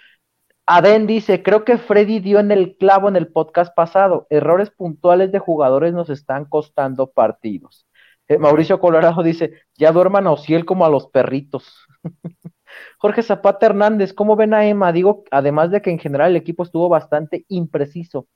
[0.68, 4.26] Aden dice, creo que Freddy dio en el clavo en el podcast pasado.
[4.32, 7.88] Errores puntuales de jugadores nos están costando partidos.
[8.28, 11.86] Eh, Mauricio Colorado dice, ya duerman a Ociel como a los perritos.
[12.98, 14.92] Jorge Zapata Hernández, ¿cómo ven a Emma?
[14.92, 18.28] Digo, además de que en general el equipo estuvo bastante impreciso.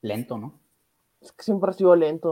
[0.00, 0.58] Lento, ¿no?
[1.20, 2.30] Es que siempre ha sido lento.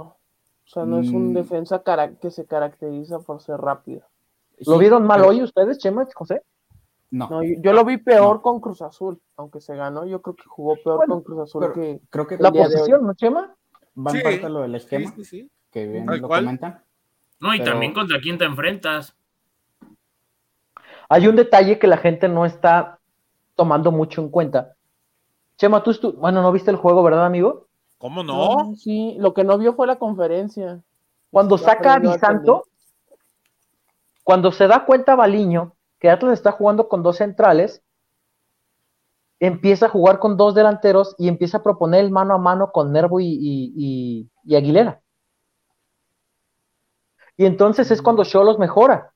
[0.64, 1.34] O sea, no es un mm.
[1.34, 1.82] defensa
[2.20, 4.02] que se caracteriza por ser rápido.
[4.66, 6.42] ¿Lo vieron mal hoy ustedes, Chema, José?
[7.12, 7.42] No.
[7.42, 11.06] yo, lo vi peor con Cruz Azul, aunque se ganó, yo creo que jugó peor
[11.06, 13.54] con Cruz Azul que creo que la posición, ¿no, Chema?
[13.94, 15.14] Va en parte lo del esquema,
[15.70, 16.82] que bien lo comenta.
[17.38, 19.14] No, y también contra quién te enfrentas.
[21.10, 22.98] Hay un detalle que la gente no está
[23.56, 24.74] tomando mucho en cuenta.
[25.58, 27.66] Chema, tú, bueno, no viste el juego, ¿verdad, amigo?
[27.98, 28.74] ¿Cómo no?
[28.74, 30.80] sí, lo que no vio fue la conferencia.
[31.30, 32.64] Cuando saca a Di Santo,
[34.24, 37.80] cuando se da cuenta Baliño que Atlas está jugando con dos centrales,
[39.38, 42.90] empieza a jugar con dos delanteros y empieza a proponer el mano a mano con
[42.90, 45.00] Nervo y, Aguilera.
[47.36, 49.12] Y entonces es cuando Cholos mejora.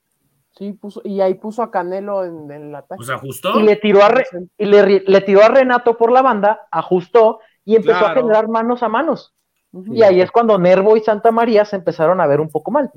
[0.52, 2.98] Sí, puso, y ahí puso a Canelo en, el ataque.
[2.98, 3.58] Pues ajustó.
[3.58, 4.14] Y le tiró a,
[4.56, 8.88] y le, tiró a Renato por la banda, ajustó y empezó a generar manos a
[8.88, 9.34] manos.
[9.72, 12.92] Y ahí es cuando Nervo y Santa María se empezaron a ver un poco mal.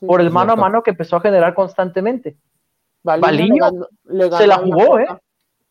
[0.00, 2.38] por el mano a mano que empezó a generar constantemente.
[3.02, 3.70] Baliño
[4.36, 5.08] se la jugó, ¿eh?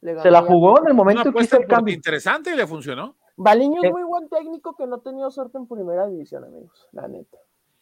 [0.02, 1.94] Se la jugó en el momento que hizo el cambio.
[1.94, 3.16] Interesante y le funcionó.
[3.36, 7.08] Baliño es muy buen técnico que no ha tenido suerte en primera división, amigos, la
[7.08, 7.38] neta.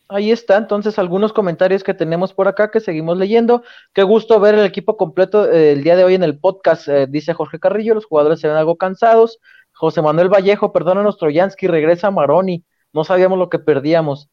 [0.09, 3.63] Ahí está, entonces algunos comentarios que tenemos por acá que seguimos leyendo.
[3.93, 7.07] Qué gusto ver el equipo completo eh, el día de hoy en el podcast, eh,
[7.07, 7.93] dice Jorge Carrillo.
[7.93, 9.39] Los jugadores se ven algo cansados.
[9.73, 12.63] José Manuel Vallejo, perdónanos, Troyansky, regresa a Maroni.
[12.93, 14.29] No sabíamos lo que perdíamos.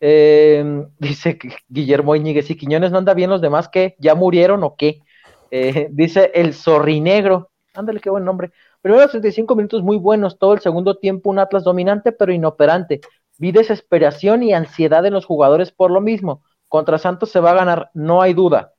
[0.00, 1.38] Eh, dice
[1.68, 3.96] Guillermo Iñiguez, y Quiñones no anda bien los demás, ¿qué?
[3.98, 5.02] ¿Ya murieron o qué?
[5.50, 8.50] Eh, dice el Zorrinegro, ándale, qué buen nombre.
[8.80, 13.00] Primero 35 minutos muy buenos, todo el segundo tiempo un Atlas dominante pero inoperante.
[13.38, 16.42] Vi desesperación y ansiedad en los jugadores por lo mismo.
[16.68, 18.72] Contra Santos se va a ganar, no hay duda.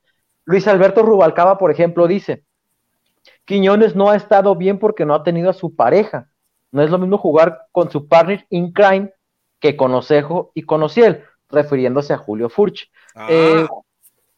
[0.44, 2.44] Luis Alberto Rubalcaba, por ejemplo, dice,
[3.44, 6.30] Quiñones no ha estado bien porque no ha tenido a su pareja.
[6.72, 9.12] No es lo mismo jugar con su partner in crime
[9.60, 12.90] que Conocejo y Conociel, refiriéndose a Julio Furch.
[13.14, 13.28] Ah.
[13.30, 13.66] Eh,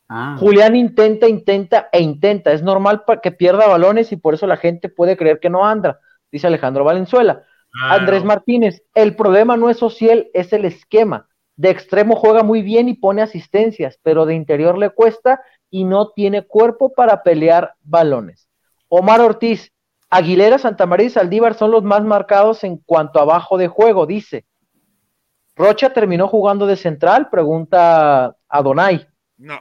[0.09, 0.37] ah.
[0.39, 2.53] Julián intenta, intenta e intenta.
[2.53, 6.01] Es normal que pierda balones y por eso la gente puede creer que no anda,
[6.31, 7.45] dice Alejandro Valenzuela.
[7.89, 11.29] Andrés Martínez, el problema no es social, es el esquema.
[11.57, 16.11] De extremo juega muy bien y pone asistencias, pero de interior le cuesta y no
[16.11, 18.49] tiene cuerpo para pelear balones.
[18.89, 19.73] Omar Ortiz,
[20.11, 24.45] Aguilera, Santamaría y Saldívar son los más marcados en cuanto a bajo de juego, dice.
[25.55, 29.07] Rocha terminó jugando de central, pregunta a Donay.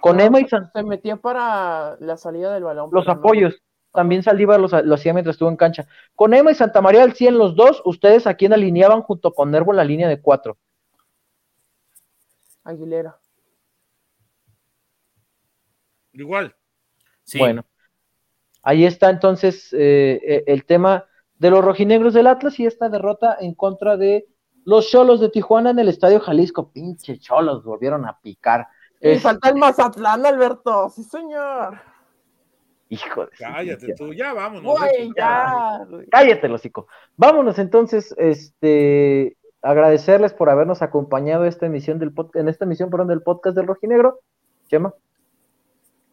[0.02, 2.90] Con Emma y Se metía para la salida del balón.
[2.92, 3.62] Los apoyos.
[3.92, 5.86] También Saldívar lo, hacía mientras estuvo en cancha.
[6.16, 9.52] Con Emma y Santa María al 100 los dos, ¿ustedes a quién alineaban junto con
[9.52, 10.58] Nervo en la línea de cuatro?
[12.64, 13.20] Aguilera.
[16.14, 16.56] Igual.
[17.24, 17.40] Sí.
[17.40, 17.66] Bueno,
[18.62, 23.38] ahí está entonces eh, eh, el tema de los rojinegros del Atlas y esta derrota
[23.40, 24.28] en contra de
[24.66, 26.72] los Cholos de Tijuana en el Estadio Jalisco.
[26.72, 28.68] Pinche Cholos, volvieron a picar.
[29.00, 30.90] Y falta el Mazatlán, Alberto.
[30.90, 31.80] Sí, señor.
[32.90, 34.78] Hijo de Cállate tú, ya vámonos.
[35.16, 35.80] ya.
[36.12, 36.88] Cállate, losico.
[37.16, 43.22] Vámonos entonces, este, agradecerles por habernos acompañado esta emisión del en esta emisión perdón, del
[43.22, 44.20] podcast del Rojinegro.
[44.68, 44.94] Chema.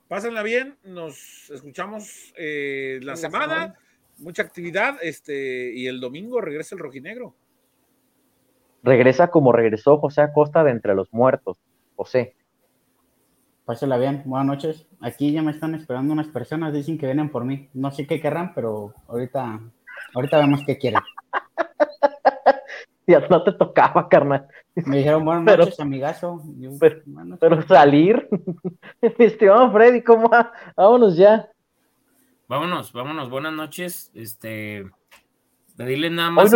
[0.07, 3.75] Pásenla bien, nos escuchamos eh, la, semana.
[4.19, 7.35] mucha actividad, este, y el domingo regresa el Rojinegro.
[8.83, 11.59] Regresa como regresó José Acosta de entre los muertos.
[11.97, 12.37] José.
[13.65, 14.87] Pásela bien, buenas noches.
[15.01, 17.69] Aquí ya me están esperando unas personas, dicen que vienen por mí.
[17.75, 19.61] No sé qué querrán, pero ahorita,
[20.15, 21.01] ahorita vemos qué quieren.
[23.07, 24.47] ya no te tocaba, carnal.
[24.75, 26.43] Me dijeron buenas noches, amigazo.
[27.39, 28.29] pero, salir,
[29.19, 30.53] mi estimado Freddy, ¿cómo va?
[30.77, 31.51] Vámonos ya.
[32.47, 34.11] Vámonos, vámonos, buenas noches.
[34.15, 34.89] Este,
[35.77, 36.55] pedirle nada más.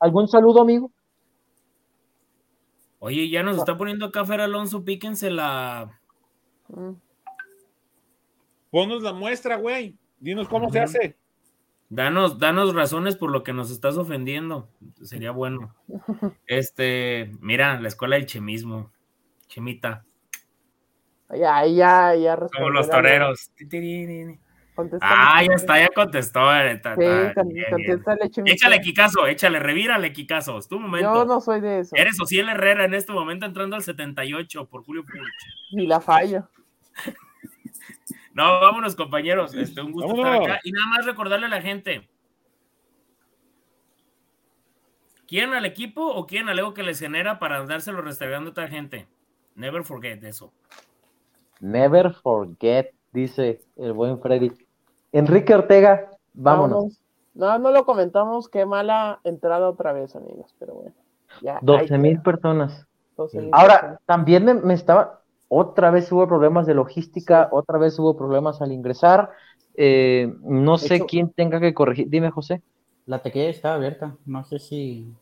[0.00, 0.90] ¿Algún saludo, amigo?
[3.00, 5.98] Oye, ya nos está poniendo acá Fer Alonso, píquense la
[8.70, 9.96] Ponos la muestra, güey.
[10.20, 11.16] Dinos cómo se hace.
[11.88, 14.68] Danos, danos razones por lo que nos estás ofendiendo.
[15.02, 15.74] Sería bueno.
[16.46, 18.92] Este, mira, la escuela del chemismo.
[19.48, 20.04] Chemita.
[21.30, 22.36] Ya, ya, ya.
[22.36, 23.50] Como los toreros.
[25.00, 26.40] Ah, ya está, ya contestó.
[26.54, 26.80] Eh,
[28.44, 30.58] échale Kikazo, échale, revírale Kikazo.
[30.58, 31.14] Es tu momento.
[31.14, 31.96] Yo no soy de eso.
[31.96, 35.72] Eres Ociel Herrera en este momento entrando al 78 por Julio Puch.
[35.72, 36.48] Ni la fallo.
[38.34, 39.54] no, vámonos, compañeros.
[39.54, 40.60] Este, un gusto estar acá.
[40.64, 42.08] Y nada más recordarle a la gente.
[45.26, 48.66] ¿Quieren al equipo o quieren al ego que les genera para andárselo restregando a otra
[48.66, 49.06] gente?
[49.54, 50.52] Never forget eso.
[51.60, 54.50] Never forget, dice el buen Freddy.
[55.12, 57.00] Enrique Ortega, vámonos.
[57.34, 60.94] No, no lo comentamos, qué mala entrada otra vez, amigos, pero bueno.
[61.62, 62.86] 12 mil personas.
[63.52, 68.72] Ahora, también me, estaba, otra vez hubo problemas de logística, otra vez hubo problemas al
[68.72, 69.30] ingresar.
[69.74, 72.08] Eh, no sé quién tenga que corregir.
[72.08, 72.62] Dime, José.
[73.06, 75.12] La taquilla estaba abierta, no sé si.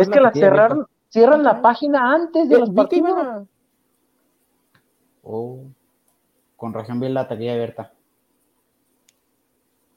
[0.00, 3.46] es que la cerraron, cierran la página antes de los partidos.
[5.22, 5.64] Oh,
[6.56, 7.92] con razón bien la taquilla abierta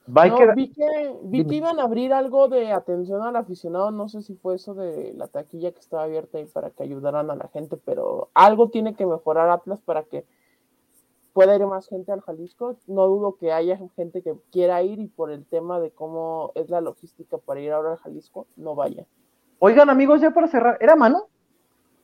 [0.08, 4.36] vi, que, vi que iban a abrir algo de atención al aficionado, no sé si
[4.36, 7.78] fue eso de la taquilla que estaba abierta ahí para que ayudaran a la gente,
[7.78, 10.26] pero algo tiene que mejorar Atlas para que
[11.34, 12.76] pueda ir más gente al Jalisco.
[12.88, 16.70] No dudo que haya gente que quiera ir y por el tema de cómo es
[16.70, 19.06] la logística para ir ahora al Jalisco, no vaya.
[19.60, 21.28] Oigan amigos, ya para cerrar, ¿era mano?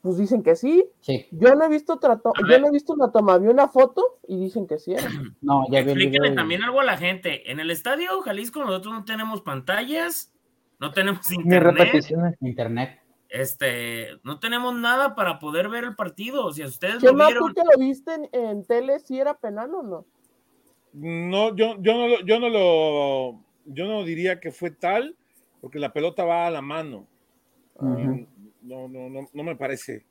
[0.02, 0.84] Pues dicen que sí.
[1.32, 4.38] Yo no he visto trato, yo no he visto una toma, vi una foto y
[4.38, 4.94] dicen que sí.
[5.42, 7.50] No, ya Explíquenle también algo a la gente.
[7.50, 10.32] En el estadio Jalisco nosotros no tenemos pantallas,
[10.78, 12.06] no tenemos internet.
[12.40, 13.00] Internet.
[13.28, 16.50] Este, no tenemos nada para poder ver el partido.
[16.52, 17.48] Si ustedes lo vieron.
[17.48, 20.06] ¿Tú que lo viste en, tele, si era penal o no?
[20.92, 25.16] No, yo, yo no, yo no lo, yo no diría que fue tal,
[25.60, 27.06] porque la pelota va a la mano
[28.68, 30.04] no, no, no, no me parece.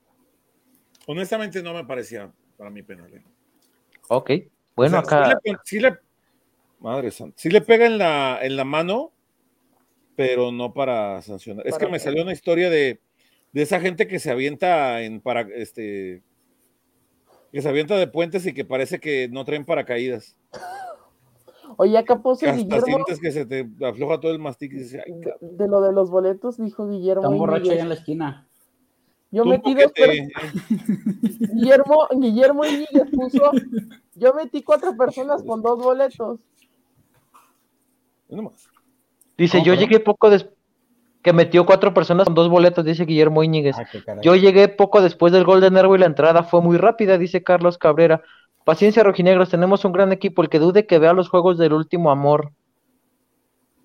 [1.05, 3.13] Honestamente no me parecía para mí penal.
[3.13, 3.23] ¿eh?
[4.09, 4.31] Ok,
[4.75, 5.39] bueno, acá.
[5.63, 5.97] Sí le,
[6.79, 9.11] madre santa, sí le pega en la, en la mano,
[10.15, 11.65] pero no para sancionar.
[11.67, 12.99] es que me salió una historia de,
[13.51, 16.23] de, esa gente que se avienta en para este
[17.51, 20.35] que se avienta de puentes y que parece que no traen paracaídas.
[21.77, 22.85] Oye, acá puse Guillermo.
[22.85, 26.87] sientes que se te afloja todo el mastic y de, lo de los boletos, dijo
[26.87, 27.23] Guillermo.
[27.23, 28.47] Está borracho ahí en la esquina.
[29.29, 29.91] Yo metí dos
[31.53, 33.51] Guillermo, Guillermo Íñiguez puso.
[34.15, 36.39] Yo metí cuatro personas con dos boletos.
[39.37, 40.57] Dice, yo llegué poco después
[41.27, 43.75] que metió cuatro personas con dos boletos, dice Guillermo Íñiguez.
[43.77, 43.85] Ah,
[44.21, 47.43] yo llegué poco después del gol de Nervo y la entrada fue muy rápida, dice
[47.43, 48.21] Carlos Cabrera.
[48.67, 50.41] Paciencia, rojinegros, tenemos un gran equipo.
[50.41, 52.51] El que dude que vea los juegos del último amor.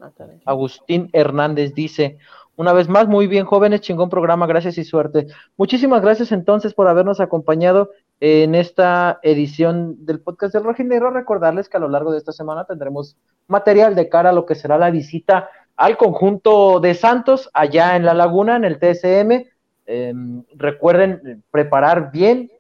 [0.01, 0.11] Ah,
[0.45, 2.19] Agustín Hernández dice,
[2.57, 5.29] una vez más, muy bien, jóvenes, chingón programa, gracias y suerte.
[5.57, 11.13] Muchísimas gracias entonces por habernos acompañado en esta edición del podcast del Rojinegro.
[11.13, 13.17] Recordarles que a lo largo de esta semana tendremos
[13.47, 18.05] material de cara a lo que será la visita al conjunto de Santos allá en
[18.05, 19.47] la laguna, en el TSM.
[19.87, 22.51] Em, recuerden preparar bien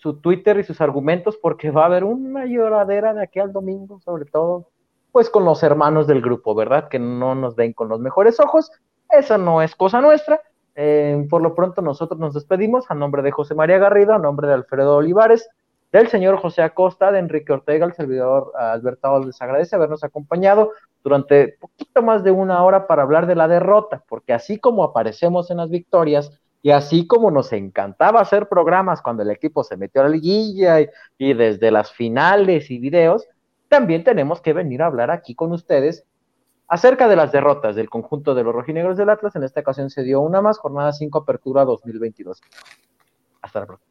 [0.00, 4.00] su Twitter y sus argumentos porque va a haber una lloradera de aquí al domingo,
[4.00, 4.70] sobre todo
[5.10, 6.88] pues con los hermanos del grupo, ¿verdad?
[6.88, 8.70] Que no nos ven con los mejores ojos.
[9.10, 10.40] Esa no es cosa nuestra.
[10.76, 14.46] Eh, por lo pronto nosotros nos despedimos a nombre de José María Garrido, a nombre
[14.46, 15.48] de Alfredo Olivares,
[15.90, 20.72] del señor José Acosta, de Enrique Ortega, el servidor Alberto les agradece habernos acompañado
[21.02, 25.50] durante poquito más de una hora para hablar de la derrota, porque así como aparecemos
[25.50, 26.38] en las victorias
[26.68, 30.80] y así como nos encantaba hacer programas cuando el equipo se metió a la liguilla
[30.82, 33.26] y, y desde las finales y videos,
[33.68, 36.04] también tenemos que venir a hablar aquí con ustedes
[36.68, 40.02] Acerca de las derrotas del conjunto de los rojinegros del Atlas, en esta ocasión se
[40.02, 42.42] dio una más, jornada 5, apertura 2022.
[43.40, 43.87] Hasta la próxima.